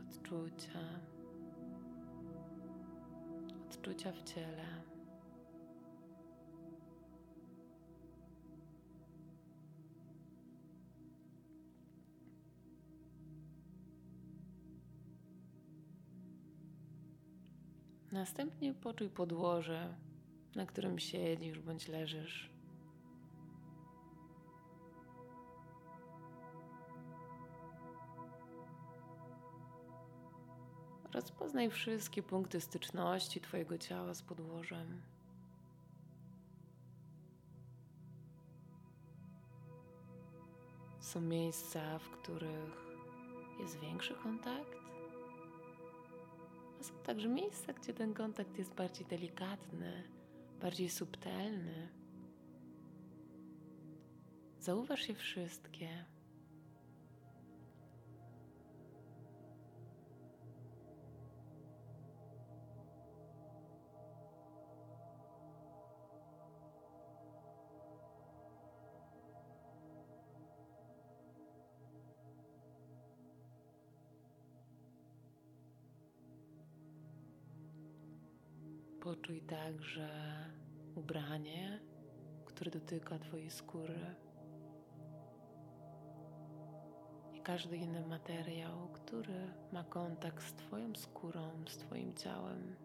odczucia, 0.00 1.00
odczucia 3.66 4.12
w 4.12 4.22
ciele. 4.22 4.66
Następnie 18.12 18.74
poczuj 18.74 19.08
podłoże, 19.10 19.94
na 20.54 20.66
którym 20.66 20.98
siedzisz 20.98 21.58
bądź 21.58 21.88
leżysz. 21.88 22.59
Rozpoznaj 31.12 31.70
wszystkie 31.70 32.22
punkty 32.22 32.60
styczności 32.60 33.40
Twojego 33.40 33.78
ciała 33.78 34.14
z 34.14 34.22
podłożem. 34.22 35.02
Są 41.00 41.20
miejsca, 41.20 41.98
w 41.98 42.10
których 42.10 42.96
jest 43.60 43.80
większy 43.80 44.14
kontakt, 44.14 44.76
a 46.80 46.82
są 46.82 46.94
także 47.06 47.28
miejsca, 47.28 47.72
gdzie 47.72 47.94
ten 47.94 48.14
kontakt 48.14 48.58
jest 48.58 48.74
bardziej 48.74 49.06
delikatny, 49.06 50.08
bardziej 50.60 50.90
subtelny. 50.90 51.88
Zauważ 54.60 55.08
je 55.08 55.14
wszystkie. 55.14 56.04
Także 79.64 80.08
ubranie, 80.94 81.80
które 82.44 82.70
dotyka 82.70 83.18
Twojej 83.18 83.50
skóry 83.50 84.14
i 87.32 87.40
każdy 87.40 87.76
inny 87.76 88.06
materiał, 88.06 88.88
który 88.92 89.52
ma 89.72 89.84
kontakt 89.84 90.44
z 90.44 90.52
Twoją 90.52 90.94
skórą, 90.94 91.64
z 91.68 91.76
Twoim 91.76 92.14
ciałem. 92.14 92.76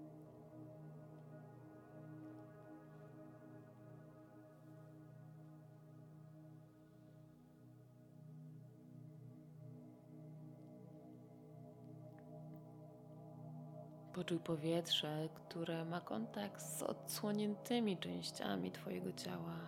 Poczuj 14.16 14.40
powietrze, 14.40 15.30
które 15.34 15.86
ma 15.86 16.02
kontakt 16.02 16.62
z 16.62 16.82
odsłoniętymi 16.82 17.98
częściami 17.98 18.72
Twojego 18.72 19.14
ciała. 19.14 19.68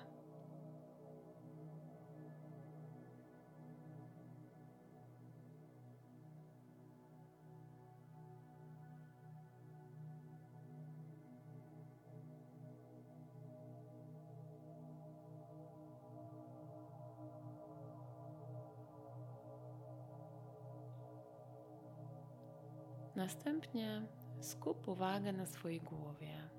Następnie 23.15 24.01
skup 24.47 24.87
uwagę 24.87 25.33
na 25.33 25.45
swojej 25.45 25.81
głowie. 25.81 26.49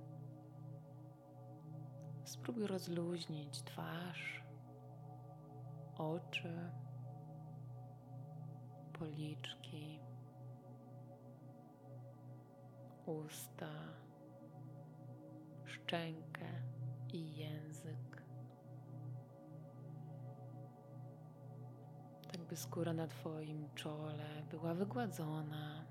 Spróbuj 2.25 2.67
rozluźnić 2.67 3.63
twarz, 3.63 4.45
oczy, 5.99 6.71
policzki, 8.93 10.01
usta, 13.07 13.73
szczękę 15.65 16.47
i 17.13 17.37
język. 17.37 18.23
Tak 22.33 22.41
by 22.41 22.57
skóra 22.57 22.93
na 22.93 23.07
Twoim 23.07 23.69
czole 23.75 24.43
była 24.51 24.75
wygładzona 24.75 25.88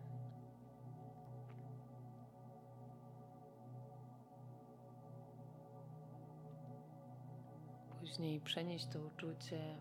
później 8.18 8.42
przenieść 8.42 8.88
to 8.88 9.00
uczucie 9.00 9.78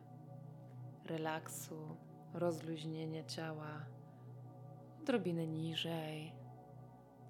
relaksu, 1.05 1.97
rozluźnienia 2.35 3.25
ciała 3.25 3.87
odrobinę 5.01 5.47
niżej. 5.47 6.33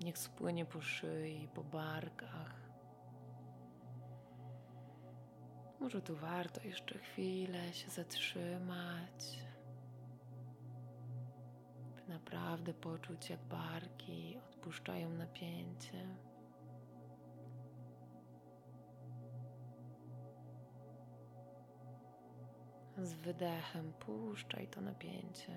Niech 0.05 0.19
spłynie 0.19 0.65
po 0.65 0.81
szyi, 0.81 1.49
po 1.55 1.65
barkach. 1.65 2.71
Może 5.81 6.03
tu 6.03 6.17
warto 6.17 6.61
jeszcze 6.63 6.99
chwilę 6.99 7.73
się 7.73 7.91
zatrzymać, 7.91 9.39
by 11.97 12.13
naprawdę 12.13 12.75
poczuć, 12.75 13.31
jak 13.31 13.41
barki 13.41 14.39
odpuszczają 14.49 15.11
napięcie. 15.11 16.17
Z 23.03 23.13
wydechem 23.15 23.93
puszczaj 23.93 24.69
to 24.69 24.81
napięcie. 24.81 25.53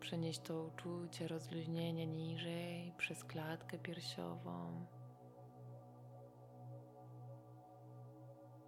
Przenieść 0.00 0.40
to 0.40 0.64
uczucie 0.64 1.28
rozluźnienia 1.28 2.04
niżej 2.04 2.92
przez 2.98 3.24
klatkę 3.24 3.78
piersiową. 3.78 4.86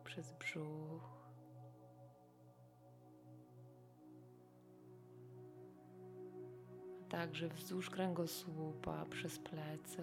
Przez 0.09 0.33
brzuch. 0.33 1.03
Także 7.09 7.49
wzdłuż 7.49 7.90
kręgosłupa 7.90 9.05
przez 9.05 9.38
plecy. 9.38 10.03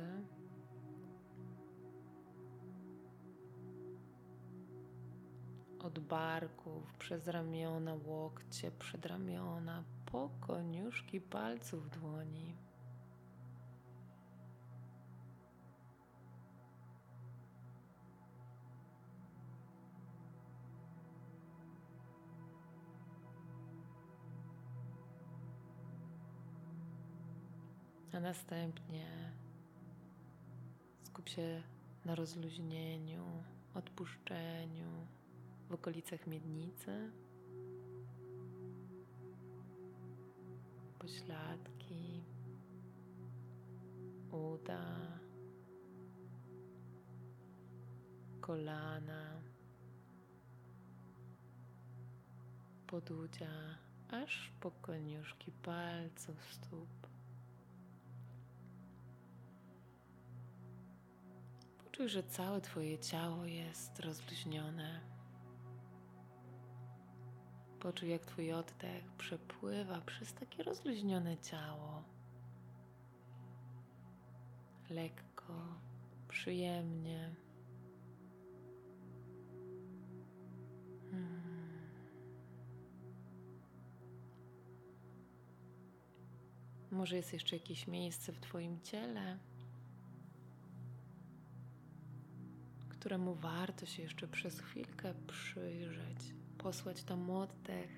Od 5.80 6.00
barków, 6.00 6.94
przez 6.94 7.28
ramiona, 7.28 7.96
łokcie, 8.06 8.72
przedramiona, 8.72 9.84
po 10.06 10.30
koniuszki 10.48 11.22
palców 11.22 11.90
dłoni. 11.90 12.55
A 28.16 28.20
następnie 28.20 29.06
skup 31.04 31.30
się 31.30 31.64
na 32.06 32.16
rozluźnieniu, 32.16 33.26
odpuszczeniu 33.74 35.08
w 35.70 35.74
okolicach 35.74 36.28
miednicy, 36.28 37.12
pośladki, 41.00 42.24
uda, 44.32 45.20
kolana, 48.42 49.42
podudzia, 52.88 53.78
aż 54.12 54.52
po 54.60 54.72
koniuszki 54.72 55.52
palców 55.52 56.54
stóp. 56.54 57.15
Czuj, 61.96 62.10
że 62.10 62.24
całe 62.24 62.62
Twoje 62.62 63.00
ciało 63.00 63.46
jest 63.46 64.00
rozluźnione. 64.00 65.02
Poczuj, 67.80 68.10
jak 68.10 68.26
Twój 68.26 68.54
oddech 68.54 69.12
przepływa 69.18 70.02
przez 70.02 70.34
takie 70.34 70.64
rozluźnione 70.64 71.38
ciało. 71.38 72.04
Lekko, 74.90 75.54
przyjemnie. 76.28 77.36
Hmm. 81.12 81.90
Może 86.92 87.16
jest 87.16 87.34
jeszcze 87.34 87.56
jakieś 87.56 87.88
miejsce 87.88 88.32
w 88.32 88.40
Twoim 88.40 88.82
ciele, 88.82 89.40
któremu 93.06 93.36
warto 93.36 93.86
się 93.86 94.04
jeszcze 94.04 94.28
przez 94.28 94.60
chwilkę 94.60 95.14
przyjrzeć, 95.28 96.34
posłać 96.58 97.04
tam 97.04 97.30
oddech, 97.30 97.90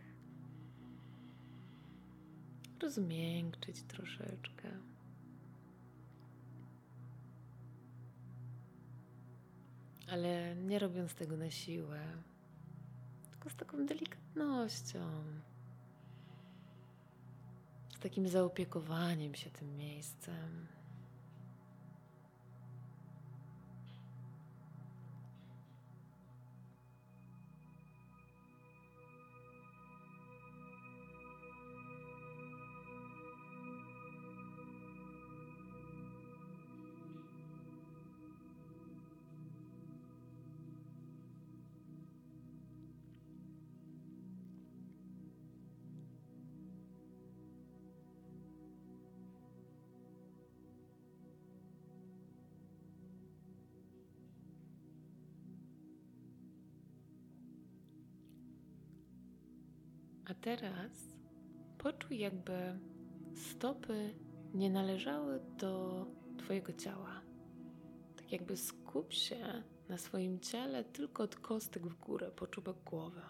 rozmiękczyć 2.82 3.84
troszeczkę. 3.84 4.70
Ale 10.12 10.56
nie 10.56 10.80
robiąc 10.80 11.16
tego 11.16 11.38
na 11.38 11.52
siłę, 11.52 12.02
tylko 13.30 13.50
z 13.50 13.56
taką 13.56 13.86
delikatnością, 13.86 15.24
z 17.96 18.00
takim 18.00 18.28
zaopiekowaniem 18.28 19.36
się 19.36 19.50
tym 19.50 19.78
miejscem. 19.78 20.77
Teraz 60.48 60.92
poczuj, 61.78 62.20
jakby 62.20 62.80
stopy 63.36 64.14
nie 64.54 64.70
należały 64.70 65.40
do 65.58 66.06
Twojego 66.38 66.74
ciała. 66.74 67.22
Tak 68.16 68.32
jakby 68.32 68.58
skup 68.58 69.14
się 69.14 69.64
na 69.90 69.98
swoim 69.98 70.40
ciele 70.40 70.84
tylko 70.84 71.24
od 71.24 71.36
kostek 71.36 71.88
w 71.88 72.00
górę, 72.00 72.32
po 72.36 72.48
czubek 72.48 72.76
głowy. 72.86 73.22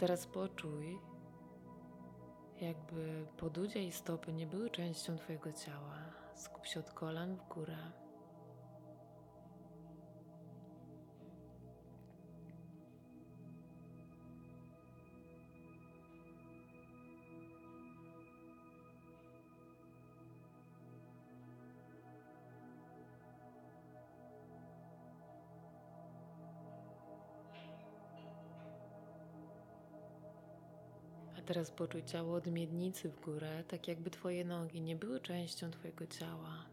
Teraz 0.00 0.26
poczuj, 0.26 0.98
jakby 2.60 3.26
podudzia 3.36 3.80
i 3.80 3.92
stopy 3.92 4.32
nie 4.32 4.46
były 4.46 4.70
częścią 4.70 5.16
Twojego 5.16 5.52
ciała. 5.52 5.98
Skup 6.34 6.66
się 6.66 6.80
od 6.80 6.90
kolan 6.90 7.36
w 7.36 7.48
górę. 7.48 7.76
Teraz 31.60 31.70
poczuj 31.70 32.02
ciało 32.04 32.34
od 32.34 32.46
miednicy 32.46 33.08
w 33.08 33.20
górę, 33.20 33.64
tak 33.68 33.88
jakby 33.88 34.10
Twoje 34.10 34.44
nogi 34.44 34.80
nie 34.80 34.96
były 34.96 35.20
częścią 35.20 35.70
Twojego 35.70 36.06
ciała. 36.06 36.64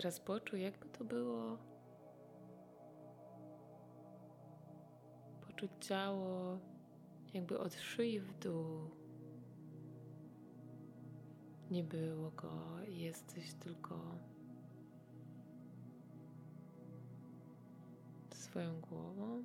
Teraz 0.00 0.20
poczuj, 0.20 0.62
jakby 0.62 0.88
to 0.88 1.04
było. 1.04 1.58
Poczuć 5.46 5.70
ciało, 5.80 6.58
jakby 7.34 7.58
od 7.58 7.74
szyi 7.74 8.20
w 8.20 8.38
dół. 8.38 8.90
Nie 11.70 11.84
było 11.84 12.30
go, 12.30 12.80
jesteś 12.88 13.54
tylko 13.54 14.00
swoją 18.30 18.80
głową, 18.80 19.42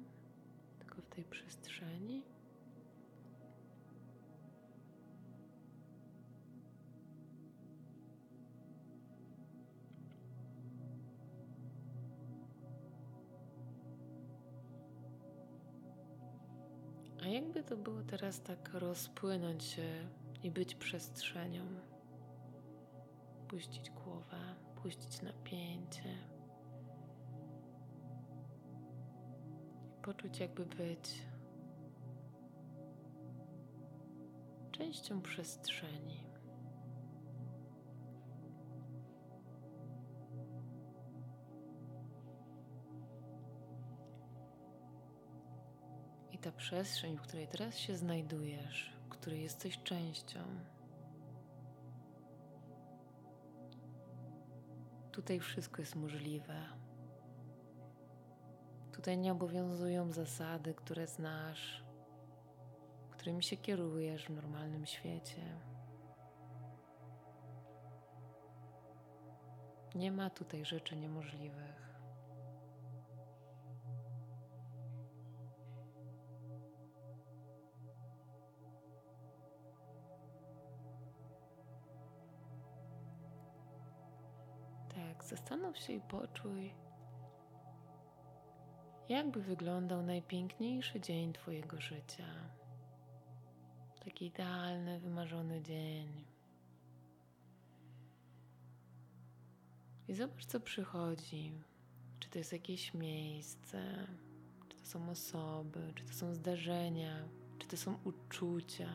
tylko 0.79 1.01
w 1.01 1.07
tej 1.07 1.23
przestrzeni. 1.23 2.34
Jakby 17.35 17.63
to 17.63 17.77
było 17.77 18.01
teraz 18.01 18.41
tak 18.41 18.73
rozpłynąć 18.73 19.63
się 19.63 20.07
i 20.43 20.51
być 20.51 20.75
przestrzenią? 20.75 21.63
Puścić 23.47 23.89
głowę, 23.89 24.55
puścić 24.75 25.21
napięcie. 25.21 26.17
I 29.91 30.03
poczuć, 30.03 30.39
jakby 30.39 30.65
być 30.65 31.21
częścią 34.71 35.21
przestrzeni. 35.21 36.34
Ta 46.45 46.51
przestrzeń, 46.51 47.17
w 47.17 47.21
której 47.21 47.47
teraz 47.47 47.77
się 47.77 47.97
znajdujesz, 47.97 48.93
w 49.05 49.10
której 49.10 49.43
jesteś 49.43 49.84
częścią, 49.84 50.39
tutaj 55.12 55.39
wszystko 55.39 55.81
jest 55.81 55.95
możliwe. 55.95 56.62
Tutaj 58.93 59.17
nie 59.17 59.31
obowiązują 59.31 60.12
zasady, 60.12 60.73
które 60.73 61.08
znasz, 61.08 61.84
którymi 63.12 63.43
się 63.43 63.58
kierujesz 63.58 64.25
w 64.25 64.29
normalnym 64.29 64.86
świecie. 64.86 65.60
Nie 69.95 70.12
ma 70.12 70.29
tutaj 70.29 70.65
rzeczy 70.65 70.95
niemożliwych. 70.95 71.84
Zastanów 85.25 85.77
się 85.77 85.93
i 85.93 86.01
poczuj, 86.01 86.73
jakby 89.09 89.41
wyglądał 89.41 90.03
najpiękniejszy 90.03 90.99
dzień 90.99 91.33
Twojego 91.33 91.81
życia. 91.81 92.27
Taki 94.05 94.25
idealny, 94.25 94.99
wymarzony 94.99 95.61
dzień. 95.61 96.25
I 100.07 100.13
zobacz, 100.13 100.45
co 100.45 100.59
przychodzi. 100.59 101.51
Czy 102.19 102.29
to 102.29 102.38
jest 102.38 102.53
jakieś 102.53 102.93
miejsce, 102.93 104.07
czy 104.69 104.77
to 104.77 104.85
są 104.85 105.09
osoby, 105.09 105.93
czy 105.95 106.03
to 106.05 106.13
są 106.13 106.33
zdarzenia, 106.33 107.27
czy 107.59 107.67
to 107.67 107.77
są 107.77 107.99
uczucia, 108.03 108.89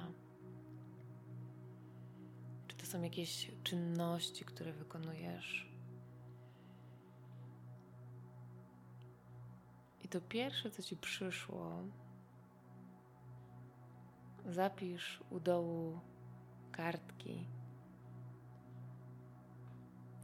czy 2.68 2.76
to 2.76 2.86
są 2.86 3.02
jakieś 3.02 3.50
czynności, 3.62 4.44
które 4.44 4.72
wykonujesz. 4.72 5.69
To 10.10 10.20
pierwsze, 10.20 10.70
co 10.70 10.82
ci 10.82 10.96
przyszło, 10.96 11.82
zapisz 14.46 15.20
u 15.30 15.40
dołu 15.40 16.00
kartki, 16.72 17.46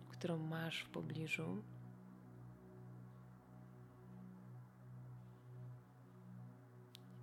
którą 0.08 0.38
masz 0.38 0.80
w 0.80 0.88
pobliżu. 0.88 1.62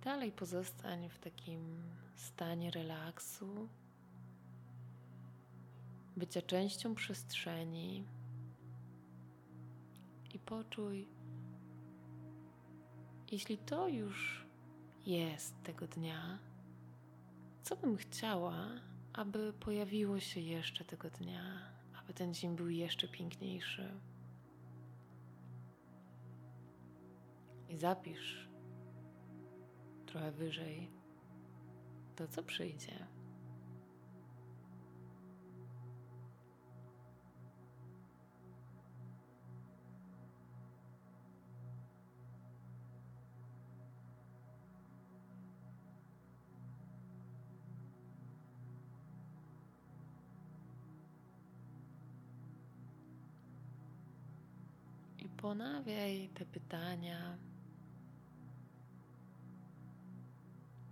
Dalej 0.04 0.32
pozostań 0.32 1.08
w 1.08 1.18
takim 1.18 1.82
stanie 2.16 2.70
relaksu, 2.70 3.68
bycia 6.16 6.42
częścią 6.42 6.94
przestrzeni 6.94 8.04
i 10.34 10.38
poczuj, 10.38 11.08
jeśli 13.30 13.58
to 13.58 13.88
już 13.88 14.46
jest 15.06 15.62
tego 15.62 15.86
dnia, 15.86 16.38
co 17.62 17.76
bym 17.76 17.96
chciała, 17.96 18.66
aby 19.12 19.52
pojawiło 19.52 20.20
się 20.20 20.40
jeszcze 20.40 20.84
tego 20.84 21.10
dnia, 21.10 21.58
aby 21.94 22.14
ten 22.14 22.34
dzień 22.34 22.56
był 22.56 22.68
jeszcze 22.68 23.08
piękniejszy. 23.08 24.00
I 27.68 27.76
zapisz 27.76 28.48
trochę 30.06 30.32
wyżej 30.32 30.90
to, 32.16 32.28
co 32.28 32.42
przyjdzie. 32.42 33.13
Ponawiaj 55.44 56.28
te 56.34 56.44
pytania, 56.44 57.36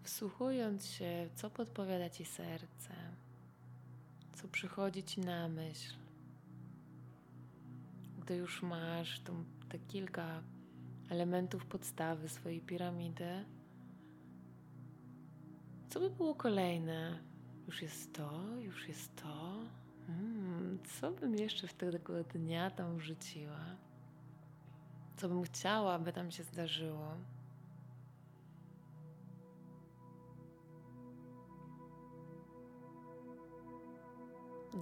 wsłuchując 0.02 0.86
się, 0.86 1.28
co 1.34 1.50
podpowiada 1.50 2.10
ci 2.10 2.24
serce, 2.24 2.94
co 4.32 4.48
przychodzi 4.48 5.02
ci 5.02 5.20
na 5.20 5.48
myśl. 5.48 5.94
Gdy 8.20 8.36
już 8.36 8.62
masz 8.62 9.20
tą, 9.20 9.44
te 9.68 9.78
kilka 9.78 10.42
elementów 11.10 11.66
podstawy 11.66 12.28
swojej 12.28 12.60
piramidy, 12.60 13.44
co 15.88 16.00
by 16.00 16.10
było 16.10 16.34
kolejne? 16.34 17.18
Już 17.66 17.82
jest 17.82 18.12
to, 18.12 18.56
już 18.60 18.88
jest 18.88 19.16
to. 19.16 19.54
Hmm, 20.06 20.78
co 21.00 21.12
bym 21.12 21.34
jeszcze 21.34 21.66
w 21.66 21.74
tego 21.74 22.24
dnia 22.24 22.70
tam 22.70 22.96
wrzuciła? 22.96 23.91
Co 25.22 25.28
bym 25.28 25.42
chciała, 25.42 25.98
by 25.98 26.12
tam 26.12 26.30
się 26.30 26.42
zdarzyło? 26.42 27.16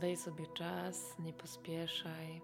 Daj 0.01 0.17
sobie 0.17 0.47
czas, 0.47 1.19
nie 1.19 1.33
pospieszaj. 1.33 2.41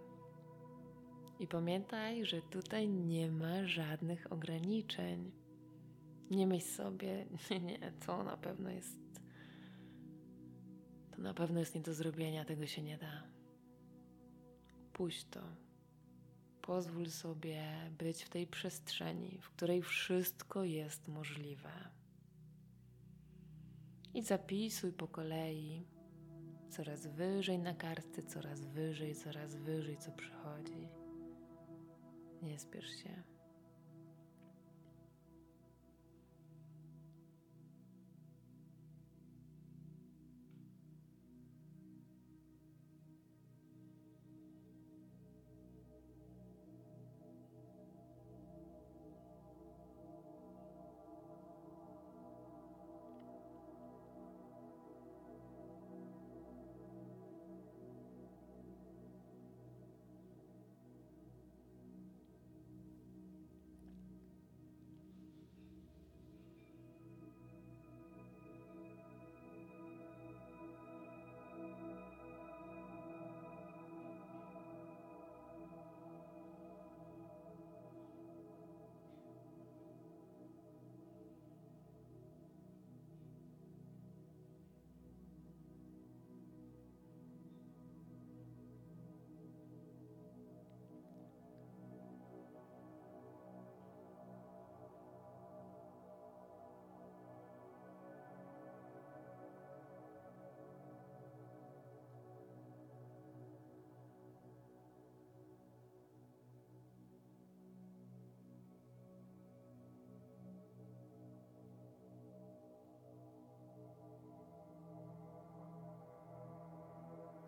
I 1.40 1.46
pamiętaj, 1.46 2.24
że 2.24 2.42
tutaj 2.42 2.88
nie 2.88 3.30
ma 3.30 3.66
żadnych 3.66 4.32
ograniczeń. 4.32 5.32
Nie 6.30 6.46
myśl 6.46 6.66
sobie, 6.66 7.26
nie, 7.50 7.61
nie, 7.61 7.92
to 8.06 8.24
na 8.24 8.37
pewno 8.37 8.70
jest. 8.70 9.20
To 11.11 11.22
na 11.22 11.35
pewno 11.35 11.61
jest 11.61 11.74
nie 11.74 11.80
do 11.80 11.94
zrobienia, 11.94 12.44
tego 12.44 12.66
się 12.66 12.82
nie 12.82 12.98
da. 12.98 13.22
Puść 14.92 15.24
to. 15.30 15.65
Pozwól 16.66 17.11
sobie 17.11 17.62
być 17.98 18.22
w 18.22 18.29
tej 18.29 18.46
przestrzeni, 18.46 19.38
w 19.40 19.50
której 19.50 19.83
wszystko 19.83 20.64
jest 20.64 21.09
możliwe. 21.09 21.70
I 24.14 24.22
zapisuj 24.22 24.92
po 24.92 25.09
kolei 25.09 25.87
coraz 26.70 27.07
wyżej 27.07 27.59
na 27.59 27.74
kartce, 27.74 28.22
coraz 28.22 28.66
wyżej, 28.66 29.14
coraz 29.14 29.57
wyżej, 29.57 29.96
co 29.96 30.12
przychodzi. 30.12 30.88
Nie 32.42 32.59
spiesz 32.59 32.90
się. 32.90 33.36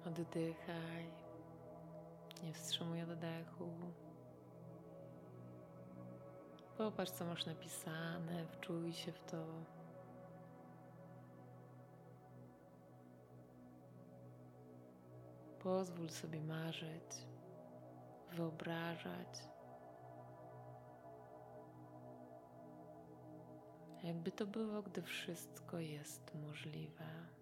Oddychaj. 0.09 1.11
Nie 2.43 2.53
wstrzymuj 2.53 3.03
oddechu. 3.03 3.71
Popatrz, 6.79 7.13
co 7.13 7.25
masz 7.25 7.47
napisane, 7.47 8.47
wczuj 8.47 8.93
się 8.93 9.13
w 9.13 9.25
to. 9.25 9.45
Pozwól 15.59 16.11
sobie 16.11 16.41
marzyć, 16.41 17.27
wyobrażać. 18.33 19.43
Jakby 24.03 24.33
to 24.33 24.47
było, 24.47 24.83
gdy 24.83 25.03
wszystko 25.03 25.79
jest 25.79 26.35
możliwe. 26.35 27.38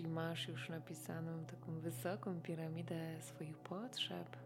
Jeśli 0.00 0.12
masz 0.14 0.48
już 0.48 0.68
napisaną 0.68 1.44
taką 1.44 1.80
wysoką 1.80 2.40
piramidę 2.40 3.22
swoich 3.22 3.58
potrzeb, 3.58 4.36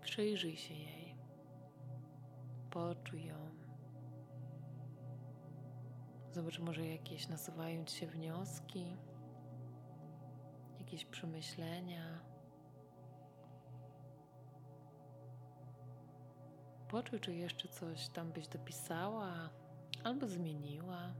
przyjrzyj 0.00 0.56
się 0.56 0.74
jej, 0.74 1.16
poczuj 2.70 3.24
ją. 3.24 3.34
Zobacz, 6.32 6.58
może 6.58 6.86
jakieś 6.86 7.28
nasuwają 7.28 7.84
ci 7.84 7.96
się 7.96 8.06
wnioski, 8.06 8.96
jakieś 10.78 11.04
przemyślenia. 11.04 12.20
Poczuj, 16.88 17.20
czy 17.20 17.34
jeszcze 17.34 17.68
coś 17.68 18.08
tam 18.08 18.32
byś 18.32 18.48
dopisała 18.48 19.50
albo 20.04 20.28
zmieniła. 20.28 21.14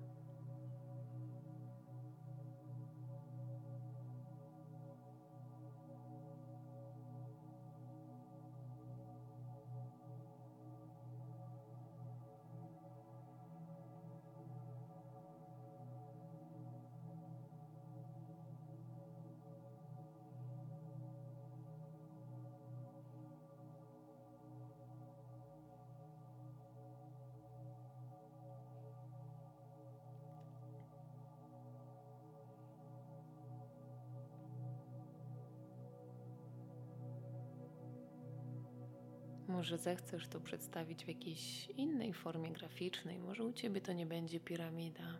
Może 39.58 39.78
zechcesz 39.78 40.28
to 40.28 40.40
przedstawić 40.40 41.04
w 41.04 41.08
jakiejś 41.08 41.66
innej 41.66 42.14
formie 42.14 42.50
graficznej, 42.50 43.18
może 43.18 43.44
u 43.44 43.52
ciebie 43.52 43.80
to 43.80 43.92
nie 43.92 44.06
będzie 44.06 44.40
piramida. 44.40 45.14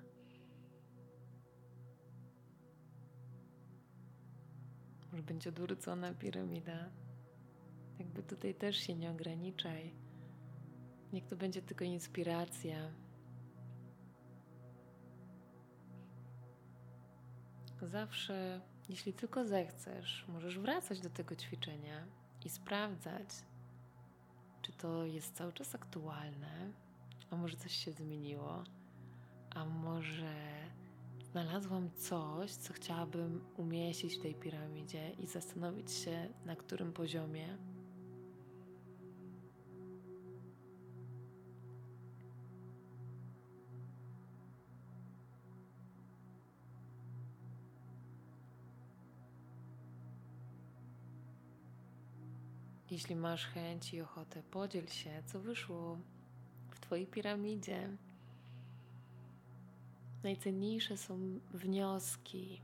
Może 5.13 5.23
będzie 5.23 5.51
odwrócona 5.51 6.15
piramida. 6.15 6.91
Jakby 7.99 8.23
tutaj 8.23 8.55
też 8.55 8.77
się 8.77 8.95
nie 8.95 9.11
ograniczaj. 9.11 9.95
Niech 11.13 11.27
to 11.27 11.37
będzie 11.37 11.63
tylko 11.63 11.85
inspiracja. 11.85 12.91
Zawsze, 17.83 18.61
jeśli 18.89 19.13
tylko 19.13 19.45
zechcesz, 19.45 20.25
możesz 20.29 20.59
wracać 20.59 21.01
do 21.01 21.11
tego 21.11 21.37
ćwiczenia 21.37 22.07
i 22.45 22.49
sprawdzać, 22.49 23.29
czy 24.69 24.73
to 24.73 25.05
jest 25.05 25.35
cały 25.35 25.53
czas 25.53 25.75
aktualne, 25.75 26.73
a 27.31 27.37
może 27.37 27.57
coś 27.57 27.73
się 27.73 27.93
zmieniło, 27.93 28.65
a 29.51 29.65
może 29.65 30.35
znalazłam 31.31 31.91
coś, 31.97 32.51
co 32.51 32.73
chciałabym 32.73 33.45
umieścić 33.57 34.15
w 34.15 34.23
tej 34.23 34.35
piramidzie 34.35 35.11
i 35.11 35.27
zastanowić 35.27 35.93
się, 35.93 36.29
na 36.47 36.57
którym 36.57 36.93
poziomie. 36.93 37.57
Jeśli 52.91 53.17
masz 53.17 53.47
chęć 53.47 53.95
i 53.95 54.01
ochotę, 54.01 54.43
podziel 54.43 54.87
się, 54.87 55.23
co 55.27 55.41
wyszło 55.41 55.99
w 56.71 56.81
Twojej 56.81 57.07
piramidzie. 57.07 57.97
Najcenniejsze 60.23 60.97
są 60.97 61.41
wnioski, 61.55 62.61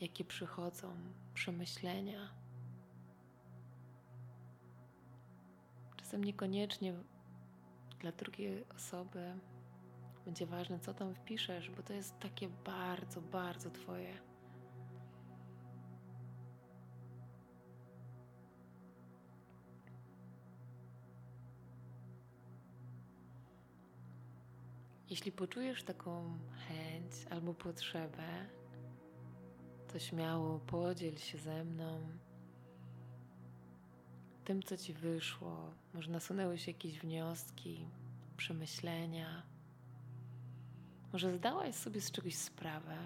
jakie 0.00 0.24
przychodzą, 0.24 0.96
przemyślenia. 1.34 2.30
Czasem 5.96 6.24
niekoniecznie 6.24 6.94
dla 8.00 8.12
drugiej 8.12 8.64
osoby 8.76 9.34
będzie 10.24 10.46
ważne, 10.46 10.80
co 10.80 10.94
tam 10.94 11.14
wpiszesz, 11.14 11.70
bo 11.70 11.82
to 11.82 11.92
jest 11.92 12.18
takie 12.18 12.48
bardzo, 12.48 13.20
bardzo 13.20 13.70
Twoje. 13.70 14.33
Jeśli 25.10 25.32
poczujesz 25.32 25.82
taką 25.82 26.38
chęć 26.68 27.12
albo 27.30 27.54
potrzebę, 27.54 28.46
to 29.92 29.98
śmiało 29.98 30.58
podziel 30.58 31.16
się 31.16 31.38
ze 31.38 31.64
mną 31.64 32.00
tym, 34.44 34.62
co 34.62 34.76
ci 34.76 34.92
wyszło. 34.94 35.70
Może 35.94 36.10
nasunęły 36.10 36.58
się 36.58 36.70
jakieś 36.70 36.98
wnioski, 36.98 37.88
przemyślenia. 38.36 39.42
Może 41.12 41.36
zdałaś 41.36 41.74
sobie 41.74 42.00
z 42.00 42.10
czegoś 42.10 42.34
sprawę, 42.34 42.96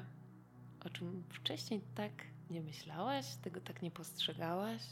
o 0.84 0.90
czym 0.90 1.24
wcześniej 1.28 1.80
tak 1.94 2.12
nie 2.50 2.62
myślałaś, 2.62 3.36
tego 3.36 3.60
tak 3.60 3.82
nie 3.82 3.90
postrzegałaś. 3.90 4.82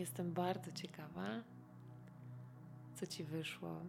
Jestem 0.00 0.32
bardzo 0.32 0.72
ciekawa, 0.72 1.28
co 2.94 3.06
Ci 3.06 3.24
wyszło. 3.24 3.80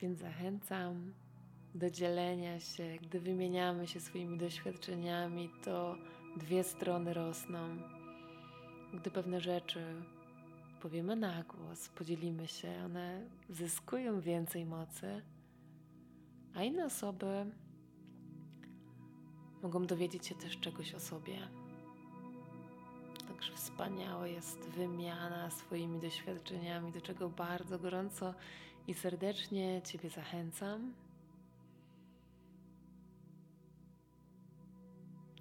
Więc 0.00 0.18
zachęcam 0.18 1.14
do 1.74 1.90
dzielenia 1.90 2.60
się. 2.60 2.98
Gdy 3.02 3.20
wymieniamy 3.20 3.86
się 3.86 4.00
swoimi 4.00 4.38
doświadczeniami, 4.38 5.50
to 5.64 5.96
dwie 6.36 6.64
strony 6.64 7.14
rosną. 7.14 7.76
Gdy 8.94 9.10
pewne 9.10 9.40
rzeczy 9.40 10.02
powiemy 10.80 11.16
na 11.16 11.42
głos, 11.42 11.88
podzielimy 11.88 12.48
się, 12.48 12.84
one 12.84 13.26
zyskują 13.50 14.20
więcej 14.20 14.66
mocy, 14.66 15.22
a 16.54 16.62
inne 16.62 16.86
osoby 16.86 17.46
mogą 19.62 19.86
dowiedzieć 19.86 20.26
się 20.26 20.34
też 20.34 20.60
czegoś 20.60 20.94
o 20.94 21.00
sobie. 21.00 21.61
Także 23.42 23.56
wspaniała 23.56 24.26
jest 24.28 24.58
wymiana 24.58 25.50
swoimi 25.50 26.00
doświadczeniami, 26.00 26.92
do 26.92 27.00
czego 27.00 27.28
bardzo 27.28 27.78
gorąco 27.78 28.34
i 28.86 28.94
serdecznie 28.94 29.82
Ciebie 29.82 30.10
zachęcam. 30.10 30.92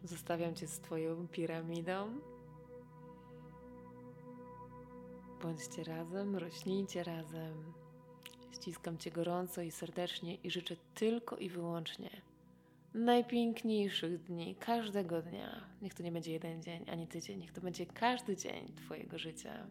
Zostawiam 0.04 0.56
Cię 0.56 0.68
z 0.68 0.80
Twoją 0.80 1.28
piramidą. 1.28 2.20
Bądźcie 5.42 5.84
razem, 5.84 6.36
rośnijcie 6.36 7.04
razem. 7.04 7.74
Ściskam 8.52 8.98
Cię 8.98 9.12
gorąco 9.12 9.62
i 9.62 9.72
serdecznie 9.72 10.36
i 10.36 10.52
życzę 10.52 10.76
tylko 10.94 11.38
i 11.38 11.50
wyłącznie 11.50 12.31
najpiękniejszych 12.94 14.24
dni, 14.24 14.56
każdego 14.56 15.22
dnia. 15.22 15.62
Niech 15.82 15.94
to 15.94 16.04
nie 16.04 16.12
będzie 16.12 16.32
jeden 16.32 16.62
dzień 16.62 16.90
ani 16.90 17.08
tydzień, 17.08 17.40
niech 17.40 17.52
to 17.52 17.62
będzie 17.62 17.86
każdy 17.86 18.38
dzień 18.38 18.74
Twojego 18.76 19.18
życia. 19.18 19.68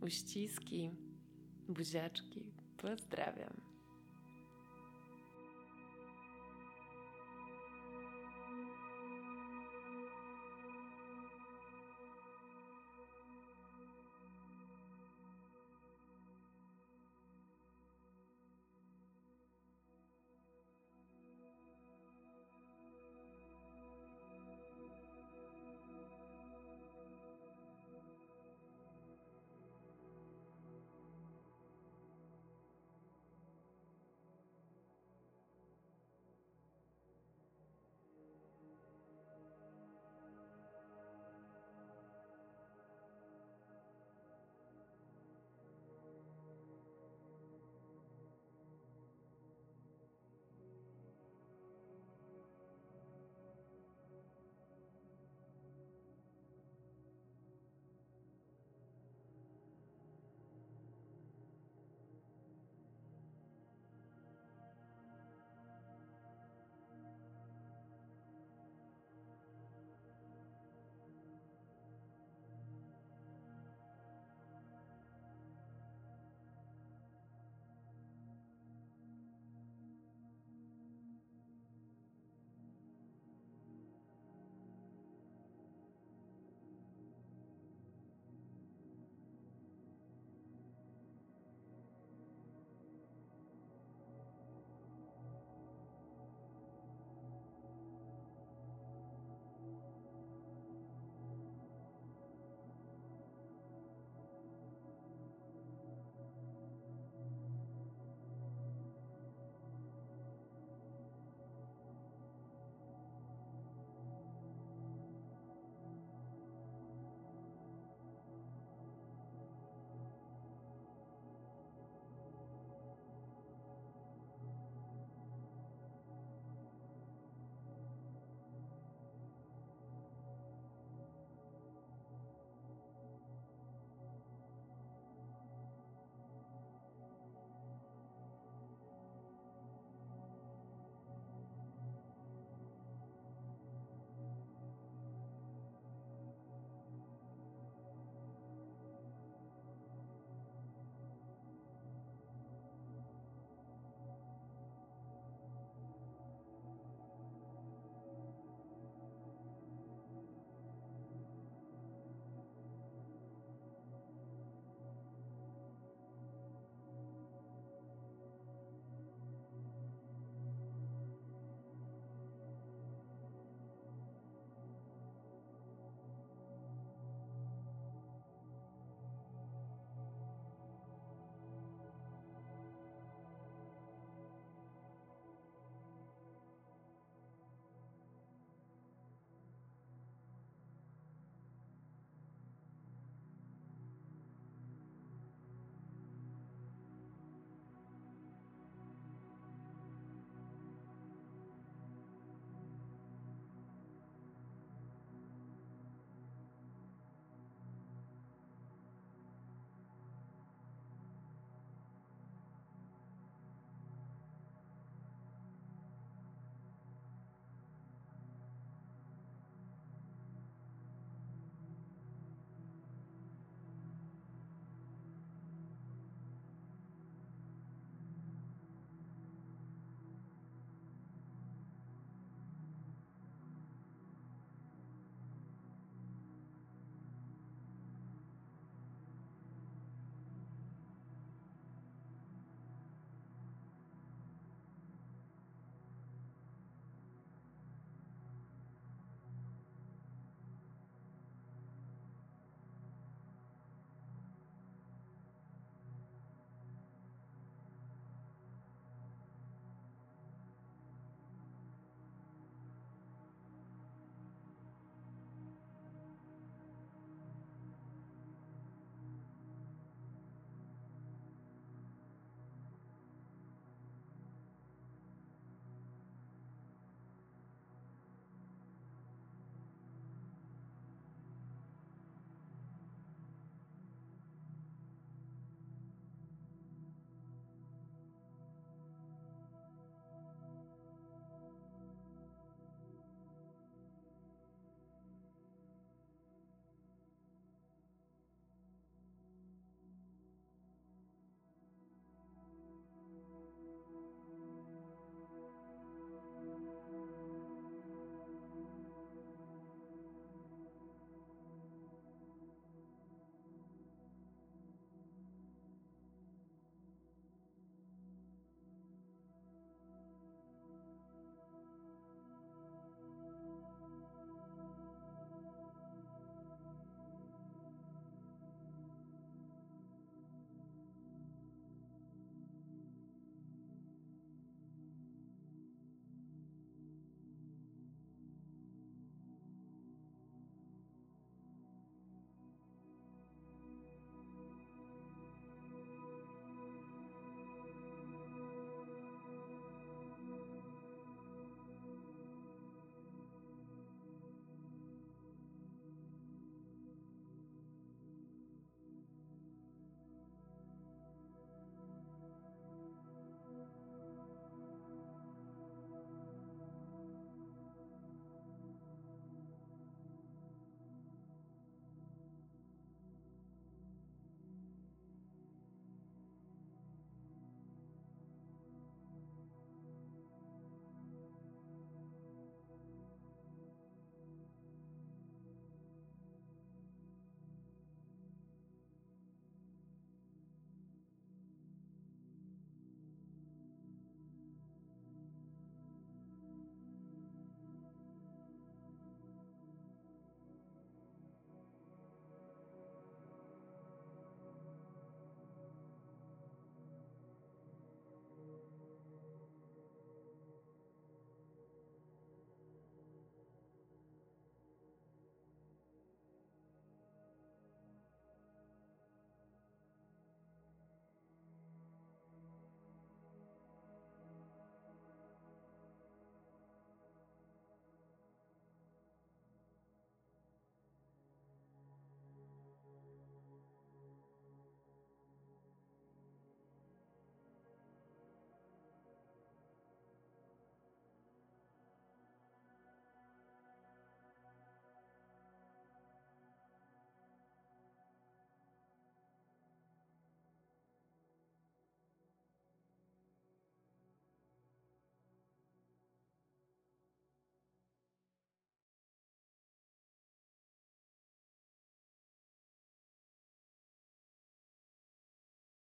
Uściski, 0.00 0.90
buziaczki. 1.68 2.52
Pozdrawiam. 2.76 3.71